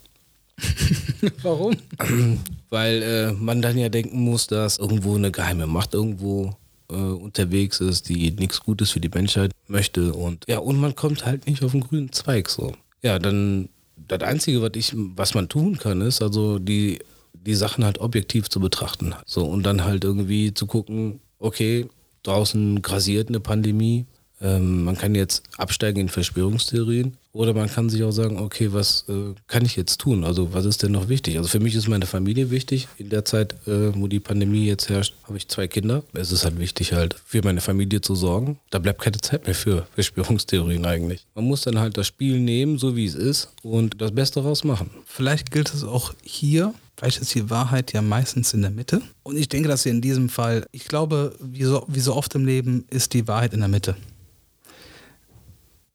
Warum? 1.41 1.75
Weil 2.69 3.04
äh, 3.04 3.32
man 3.34 3.62
dann 3.62 3.78
ja 3.78 3.89
denken 3.89 4.21
muss, 4.21 4.47
dass 4.47 4.78
irgendwo 4.78 5.15
eine 5.15 5.32
geheime 5.32 5.67
Macht 5.67 5.93
irgendwo 5.93 6.56
äh, 6.89 6.95
unterwegs 6.95 7.82
ist, 7.82 8.10
die 8.10 8.32
nichts 8.32 8.62
Gutes 8.62 8.91
für 8.91 9.01
die 9.01 9.10
Menschheit 9.10 9.51
möchte. 9.67 10.13
Und 10.13 10.45
ja, 10.47 10.60
und 10.60 10.80
man 10.80 10.95
kommt 10.95 11.25
halt 11.25 11.47
nicht 11.47 11.63
auf 11.63 11.71
den 11.71 11.82
grünen 11.82 12.12
Zweig 12.12 12.49
so. 12.49 12.73
Ja, 13.01 13.19
dann 13.19 13.69
das 13.97 14.21
Einzige, 14.21 14.62
was 14.62 14.71
ich, 14.75 14.93
was 14.95 15.34
man 15.34 15.49
tun 15.49 15.77
kann, 15.77 16.01
ist 16.01 16.21
also 16.21 16.60
die, 16.60 16.99
die 17.34 17.55
Sachen 17.55 17.84
halt 17.84 17.99
objektiv 17.99 18.49
zu 18.49 18.60
betrachten. 18.60 19.15
So, 19.25 19.45
und 19.45 19.63
dann 19.63 19.84
halt 19.84 20.03
irgendwie 20.03 20.53
zu 20.53 20.67
gucken, 20.67 21.19
okay, 21.39 21.88
draußen 22.23 22.81
grasiert 22.81 23.29
eine 23.29 23.39
Pandemie, 23.39 24.05
ähm, 24.41 24.84
man 24.84 24.98
kann 24.98 25.15
jetzt 25.15 25.43
absteigen 25.58 26.02
in 26.02 26.10
Verschwörungstheorien 26.10 27.17
oder 27.32 27.54
man 27.54 27.69
kann 27.69 27.89
sich 27.89 28.04
auch 28.04 28.12
sagen, 28.12 28.39
okay, 28.39 28.71
was 28.71 29.06
äh, 29.10 29.34
kann 29.48 29.65
ich 29.65 29.76
jetzt 29.76 30.00
tun? 30.00 30.24
Also 30.24 30.54
was 30.54 30.65
ist 30.65 30.84
denn 30.84 30.91
noch 30.91 31.10
wichtig? 31.10 31.38
Also 31.38 31.50
für 31.50 31.60
mich 31.60 31.76
ist 31.76 31.88
meine 31.88 32.06
Familie 32.06 32.50
wichtig. 32.50 32.88
In 32.98 33.10
der 33.10 33.26
Zeit, 33.26 33.54
äh, 33.67 33.93
wo 33.95 34.08
die 34.08 34.19
Pandemie 34.19 34.65
jetzt 34.65 34.89
herrscht, 34.89 35.15
habe 35.24 35.38
ich 35.38 35.48
zwei 35.48 35.67
Kinder. 35.67 36.04
Es 36.13 36.32
ist 36.32 36.45
halt 36.45 36.60
wichtig, 36.60 36.93
halt 36.93 37.15
für 37.26 37.41
meine 37.43 37.62
Familie 37.62 38.02
zu 38.02 38.15
sorgen. 38.15 38.60
Da 38.69 38.80
bleibt 38.80 39.02
keine 39.02 39.17
Zeit 39.17 39.45
mehr 39.45 39.56
für 39.56 39.88
Verschwörungstheorien 39.95 40.86
eigentlich. 40.86 41.26
Man 41.36 41.45
muss 41.45 41.62
dann 41.62 41.80
halt 41.80 41.98
das 41.98 42.08
Spiel 42.08 42.39
nehmen, 42.39 42.78
so 42.78 42.95
wie 42.95 43.06
es 43.06 43.15
ist 43.15 43.50
und 43.63 44.02
das 44.02 44.12
Beste 44.13 44.41
daraus 44.41 44.63
machen. 44.63 44.89
Vielleicht 45.06 45.52
gilt 45.52 45.74
es 45.74 45.84
auch 45.84 46.13
hier 46.24 46.74
Vielleicht 46.98 47.19
ist 47.19 47.36
die 47.36 47.50
Wahrheit 47.50 47.91
ja 47.91 48.02
meistens 48.02 48.54
in 48.54 48.62
der 48.62 48.71
Mitte. 48.71 49.02
Und 49.24 49.36
ich 49.36 49.50
denke, 49.50 49.67
dass 49.67 49.84
sie 49.84 49.89
in 49.89 50.00
diesem 50.00 50.30
Fall, 50.30 50.65
ich 50.71 50.86
glaube, 50.86 51.36
wie 51.41 51.63
so, 51.63 51.84
wie 51.89 52.00
so 52.00 52.15
oft 52.15 52.34
im 52.36 52.45
Leben, 52.45 52.86
ist 52.89 53.13
die 53.13 53.28
Wahrheit 53.28 53.54
in 53.54 53.60
der 53.60 53.67
Mitte. 53.67 53.98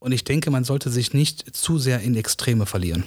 Und 0.00 0.12
ich 0.12 0.24
denke, 0.24 0.50
man 0.50 0.64
sollte 0.64 0.90
sich 0.90 1.14
nicht 1.14 1.54
zu 1.54 1.78
sehr 1.78 2.00
in 2.00 2.16
Extreme 2.16 2.66
verlieren. 2.66 3.04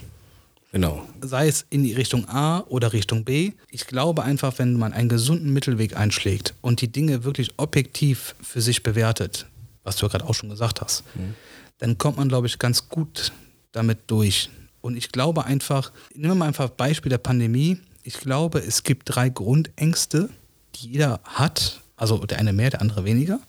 Genau. 0.72 1.08
Sei 1.22 1.48
es 1.48 1.66
in 1.70 1.84
die 1.84 1.94
Richtung 1.94 2.28
A 2.30 2.62
oder 2.62 2.94
Richtung 2.94 3.26
B. 3.26 3.52
Ich 3.70 3.86
glaube 3.86 4.24
einfach, 4.24 4.58
wenn 4.58 4.74
man 4.74 4.94
einen 4.94 5.10
gesunden 5.10 5.52
Mittelweg 5.54 5.98
einschlägt 5.98 6.56
und 6.62 6.82
die 6.82 6.92
Dinge 6.92 7.24
wirklich 7.24 7.52
objektiv 7.58 8.36
für 8.42 8.62
sich 8.62 8.82
bewertet, 8.82 9.48
was 9.84 9.98
du 9.98 10.06
ja 10.06 10.12
gerade 10.12 10.26
auch 10.26 10.34
schon 10.34 10.50
gesagt 10.50 10.82
hast, 10.82 11.04
mhm. 11.16 11.36
dann 11.80 11.98
kommt 11.98 12.18
man, 12.18 12.30
glaube 12.30 12.48
ich, 12.48 12.58
ganz 12.58 12.90
gut 12.90 13.32
damit 13.72 14.00
durch. 14.08 14.50
Und 14.82 14.96
ich 14.96 15.12
glaube 15.12 15.46
einfach, 15.46 15.92
nehmen 16.14 16.32
wir 16.32 16.36
mal 16.36 16.48
einfach 16.48 16.70
Beispiel 16.70 17.10
der 17.10 17.18
Pandemie. 17.18 17.78
Ich 18.04 18.20
glaube, 18.20 18.60
es 18.60 18.84
gibt 18.84 19.16
drei 19.16 19.30
Grundängste, 19.30 20.30
die 20.76 20.92
jeder 20.92 21.20
hat. 21.24 21.82
Also 21.96 22.18
der 22.26 22.40
eine 22.40 22.52
mehr, 22.52 22.72
der 22.72 22.82
andere 22.82 23.06
weniger. 23.06 23.40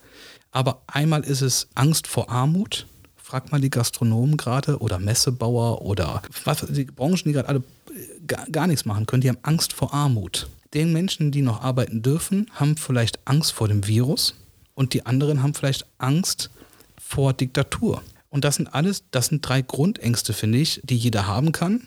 Aber 0.50 0.83
einmal 0.87 1.24
ist 1.24 1.40
es 1.40 1.68
Angst 1.74 2.07
vor 2.07 2.30
Armut, 2.30 2.87
frag 3.24 3.50
mal 3.50 3.60
die 3.60 3.70
Gastronomen 3.70 4.37
gerade 4.37 4.78
oder 4.78 4.98
Messebauer 4.98 5.80
oder 5.80 6.22
was, 6.44 6.66
die 6.68 6.84
Branchen, 6.84 7.22
die 7.24 7.32
gerade 7.32 7.48
alle 7.48 7.62
äh, 7.90 8.50
gar, 8.52 8.66
nichts 8.66 8.84
machen 8.84 9.06
können, 9.06 9.22
die 9.22 9.30
haben 9.30 9.38
Angst 9.42 9.72
vor 9.72 9.94
Armut. 9.94 10.46
Den 10.74 10.92
Menschen, 10.92 11.32
die 11.32 11.40
noch 11.40 11.62
arbeiten 11.62 12.02
dürfen, 12.02 12.50
haben 12.52 12.76
vielleicht 12.76 13.18
Angst 13.24 13.52
vor 13.52 13.68
dem 13.68 13.87
Virus 13.87 14.34
und 14.74 14.92
die 14.92 15.06
anderen 15.06 15.42
haben 15.42 15.54
vielleicht 15.54 15.87
Angst 15.96 16.50
vor 16.98 17.32
Diktatur. 17.32 18.02
Und 18.28 18.44
das 18.44 18.56
sind 18.56 18.74
alles, 18.74 19.04
das 19.10 19.28
sind 19.28 19.40
drei 19.40 19.62
Grundängste, 19.62 20.34
finde 20.34 20.58
ich, 20.58 20.82
die 20.84 20.96
jeder 20.96 21.26
haben 21.26 21.52
kann, 21.52 21.87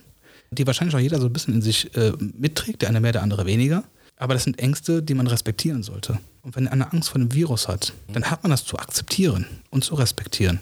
die 0.49 0.65
wahrscheinlich 0.65 0.95
auch 0.95 0.99
jeder 0.99 1.19
so 1.19 1.27
ein 1.27 1.33
bisschen 1.33 1.53
in 1.53 1.61
sich 1.61 1.95
äh, 1.95 2.13
mitträgt, 2.17 2.81
der 2.81 2.89
eine 2.89 2.99
mehr, 2.99 3.11
der 3.11 3.21
andere 3.21 3.45
weniger. 3.45 3.83
Aber 4.15 4.33
das 4.33 4.45
sind 4.45 4.57
Ängste, 4.57 5.03
die 5.03 5.13
man 5.13 5.27
respektieren 5.27 5.83
sollte. 5.83 6.17
Und 6.41 6.55
wenn 6.55 6.67
einer 6.67 6.91
Angst 6.93 7.09
vor 7.09 7.19
dem 7.19 7.33
Virus 7.33 7.67
hat, 7.67 7.93
dann 8.11 8.31
hat 8.31 8.41
man 8.41 8.49
das 8.49 8.65
zu 8.65 8.79
akzeptieren 8.79 9.45
und 9.69 9.83
zu 9.83 9.93
respektieren. 9.93 10.61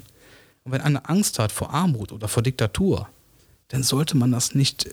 Und 0.66 0.72
wenn 0.72 0.82
einer 0.82 1.10
Angst 1.10 1.38
hat 1.38 1.52
vor 1.52 1.74
Armut 1.74 2.12
oder 2.12 2.28
vor 2.28 2.42
Diktatur, 2.42 3.08
dann 3.68 3.84
sollte 3.84 4.18
man 4.18 4.32
das 4.32 4.56
nicht 4.56 4.90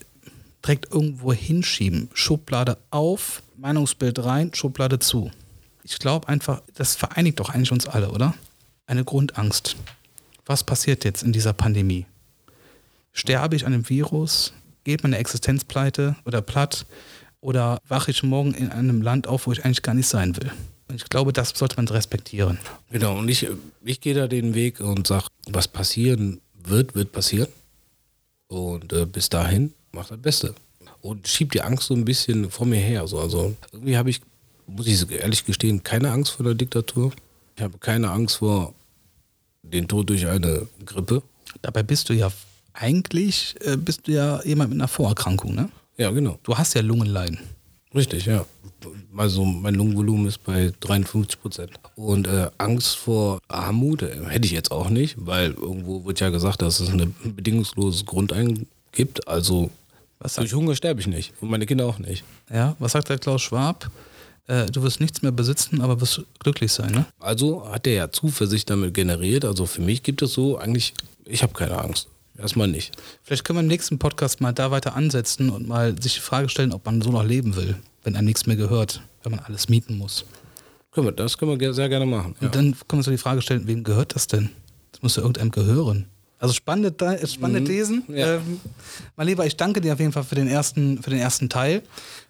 direkt 0.63 0.93
irgendwo 0.93 1.33
hinschieben. 1.33 2.11
Schublade 2.13 2.77
auf, 2.91 3.43
Meinungsbild 3.57 4.23
rein, 4.23 4.53
Schublade 4.55 4.99
zu. 4.99 5.31
Ich 5.83 5.99
glaube 5.99 6.29
einfach, 6.29 6.63
das 6.75 6.95
vereinigt 6.95 7.41
doch 7.41 7.49
eigentlich 7.49 7.73
uns 7.73 7.87
alle, 7.87 8.11
oder? 8.11 8.35
Eine 8.87 9.03
Grundangst. 9.03 9.77
Was 10.45 10.63
passiert 10.63 11.05
jetzt 11.05 11.23
in 11.23 11.33
dieser 11.33 11.55
Pandemie? 11.55 12.05
Sterbe 13.13 13.57
ich 13.57 13.65
an 13.65 13.73
dem 13.73 13.89
Virus? 13.89 14.53
Geht 14.85 15.03
meine 15.03 15.17
Existenz 15.17 15.65
pleite 15.65 16.17
oder 16.27 16.43
platt? 16.43 16.85
Oder 17.41 17.79
wache 17.89 18.11
ich 18.11 18.23
morgen 18.23 18.53
in 18.53 18.71
einem 18.71 19.01
Land 19.01 19.27
auf, 19.27 19.47
wo 19.47 19.53
ich 19.53 19.65
eigentlich 19.65 19.83
gar 19.83 19.95
nicht 19.95 20.09
sein 20.09 20.37
will? 20.37 20.53
Ich 20.95 21.05
glaube, 21.09 21.33
das 21.33 21.51
sollte 21.51 21.77
man 21.77 21.89
respektieren. 21.89 22.59
Genau, 22.91 23.19
und 23.19 23.29
ich, 23.29 23.49
ich 23.85 24.01
gehe 24.01 24.15
da 24.15 24.27
den 24.29 24.55
Weg 24.55 24.81
und 24.81 25.07
sage, 25.07 25.27
was 25.49 25.69
passieren 25.69 26.41
wird, 26.55 26.95
wird 26.95 27.13
passieren. 27.13 27.49
Und 28.49 28.93
äh, 28.93 29.07
bis 29.07 29.29
dahin 29.29 29.73
macht 29.93 30.11
das 30.11 30.19
Beste. 30.19 30.55
und 31.01 31.27
schiebe 31.29 31.51
die 31.51 31.63
Angst 31.63 31.87
so 31.89 31.95
ein 31.95 32.05
bisschen 32.05 32.51
vor 32.51 32.67
mir 32.67 32.81
her. 32.81 33.07
So. 33.07 33.19
Also 33.21 33.55
irgendwie 33.73 33.97
habe 33.97 34.11
ich, 34.11 34.21
muss 34.67 34.87
ich 34.87 35.11
ehrlich 35.11 35.45
gestehen, 35.45 35.83
keine 35.83 36.11
Angst 36.11 36.33
vor 36.33 36.45
der 36.45 36.55
Diktatur. 36.55 37.13
Ich 37.57 37.63
habe 37.63 37.79
keine 37.79 38.11
Angst 38.11 38.37
vor 38.37 38.75
den 39.63 39.89
Tod 39.89 40.09
durch 40.09 40.27
eine 40.27 40.67
Grippe. 40.87 41.23
Dabei 41.61 41.83
bist 41.83 42.09
du 42.09 42.15
ja 42.15 42.31
eigentlich 42.73 43.55
äh, 43.61 43.77
bist 43.77 44.07
du 44.07 44.13
ja 44.13 44.43
jemand 44.45 44.71
mit 44.71 44.81
einer 44.81 44.89
Vorerkrankung, 44.89 45.55
ne? 45.55 45.69
Ja, 45.99 46.11
genau. 46.11 46.39
Du 46.43 46.57
hast 46.57 46.75
ja 46.75 46.81
Lungenleiden. 46.81 47.39
Richtig, 47.95 48.27
ja. 48.27 48.45
Also 49.17 49.45
mein 49.45 49.75
Lungenvolumen 49.75 50.27
ist 50.27 50.43
bei 50.45 50.73
53 50.81 51.41
Prozent. 51.41 51.73
Und 51.95 52.27
äh, 52.27 52.51
Angst 52.59 52.97
vor 52.97 53.41
Armut 53.49 54.03
äh, 54.03 54.25
hätte 54.27 54.47
ich 54.47 54.53
jetzt 54.53 54.73
auch 54.73 54.89
nicht, 54.89 55.17
weil 55.19 55.53
irgendwo 55.53 56.05
wird 56.05 56.21
ja 56.21 56.31
gesagt, 56.31 56.63
dass 56.63 56.81
es 56.81 56.89
ein 56.89 57.15
bedingungsloses 57.25 58.07
Grundeinkommen 58.07 58.67
gibt. 58.93 59.29
Also 59.29 59.71
Was 60.19 60.35
durch 60.35 60.55
Hunger 60.55 60.75
sterbe 60.75 61.01
ich 61.01 61.07
nicht 61.07 61.33
und 61.41 61.51
meine 61.51 61.67
Kinder 61.67 61.87
auch 61.87 61.99
nicht. 61.99 62.25
ja, 62.53 62.77
was 62.79 62.93
sagt 62.93 63.09
der 63.09 63.19
Klaus 63.19 63.43
Schwab? 63.43 63.91
Äh, 64.47 64.67
du 64.67 64.83
wirst 64.83 65.01
nichts 65.01 65.23
mehr 65.23 65.33
besitzen, 65.33 65.81
aber 65.81 66.01
wirst 66.01 66.23
glücklich 66.41 66.73
sein, 66.73 66.93
ne? 66.93 67.07
Also 67.21 67.69
hat 67.71 67.87
er 67.87 67.93
ja 67.93 68.11
Zuversicht 68.11 68.69
damit 68.71 68.95
generiert. 68.95 69.45
Also 69.45 69.67
für 69.67 69.83
mich 69.83 70.03
gibt 70.03 70.23
es 70.23 70.33
so 70.33 70.59
eigentlich, 70.59 70.95
ich 71.27 71.43
habe 71.43 71.53
keine 71.53 71.79
Angst. 71.79 72.09
Erstmal 72.39 72.69
nicht. 72.69 72.93
Vielleicht 73.23 73.45
können 73.45 73.59
wir 73.59 73.63
im 73.63 73.69
nächsten 73.69 73.99
Podcast 73.99 74.41
mal 74.41 74.53
da 74.53 74.71
weiter 74.71 74.97
ansetzen 74.97 75.51
und 75.51 75.69
mal 75.69 76.01
sich 76.01 76.15
die 76.15 76.21
Frage 76.21 76.49
stellen, 76.49 76.73
ob 76.73 76.87
man 76.87 77.03
so 77.03 77.11
noch 77.11 77.25
leben 77.25 77.57
will, 77.57 77.77
wenn 78.05 78.17
einem 78.17 78.27
nichts 78.27 78.47
mehr 78.47 78.57
gehört, 78.57 79.03
wenn 79.23 79.33
man 79.33 79.41
alles 79.41 79.69
mieten 79.69 79.99
muss. 79.99 80.25
Können 80.93 81.07
wir, 81.07 81.13
das 81.13 81.39
können 81.39 81.59
wir 81.59 81.75
sehr 81.75 81.89
gerne 81.89 82.07
machen. 82.07 82.35
Ja. 82.41 82.47
Und 82.47 82.55
dann 82.55 82.65
können 82.73 82.77
wir 82.89 82.97
uns 82.99 83.05
so 83.07 83.11
die 83.11 83.19
Frage 83.19 83.43
stellen, 83.43 83.67
wem 83.67 83.85
gehört 83.85 84.15
das 84.15 84.27
denn? 84.27 84.51
Das 84.93 85.03
muss 85.03 85.17
ja 85.17 85.23
irgendeinem 85.23 85.51
gehören. 85.51 86.07
Also 86.39 86.55
spannende, 86.55 86.97
Te- 86.97 87.25
spannende 87.29 87.63
Thesen. 87.71 88.03
Ja. 88.09 88.35
Ähm, 88.37 88.61
mein 89.15 89.29
Lieber, 89.29 89.47
ich 89.47 89.57
danke 89.57 89.81
dir 89.81 89.93
auf 89.93 90.01
jeden 90.01 90.11
Fall 90.11 90.25
für 90.25 90.35
den 90.35 90.49
ersten, 90.49 91.01
für 91.01 91.11
den 91.11 91.21
ersten 91.21 91.49
Teil. 91.49 91.83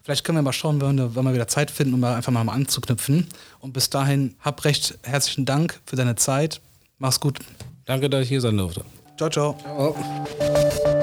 Vielleicht 0.03 0.23
können 0.23 0.37
wir 0.37 0.43
mal 0.43 0.53
schauen, 0.53 0.81
wenn 0.83 0.97
wir, 0.99 1.17
wenn 1.17 1.25
wir 1.25 1.33
wieder 1.33 1.49
Zeit 1.49 1.71
finden, 1.71 1.95
um 1.95 2.01
mal 2.01 2.15
einfach 2.15 2.31
mal 2.31 2.47
anzuknüpfen. 2.47 3.27
Und 3.61 3.73
bis 3.73 3.89
dahin, 3.89 4.35
hab 4.41 4.63
recht 4.65 4.99
herzlichen 5.03 5.47
Dank 5.47 5.81
für 5.87 5.97
deine 5.97 6.17
Zeit. 6.17 6.61
Mach's 6.99 7.21
gut. 7.21 7.39
Danke, 7.87 8.11
dass 8.11 8.25
ich 8.25 8.29
hier 8.29 8.43
sein 8.43 8.59
durfte. 8.59 8.85
Ciao, 9.23 9.31
ciao. 9.31 9.55
ciao. 9.63 11.02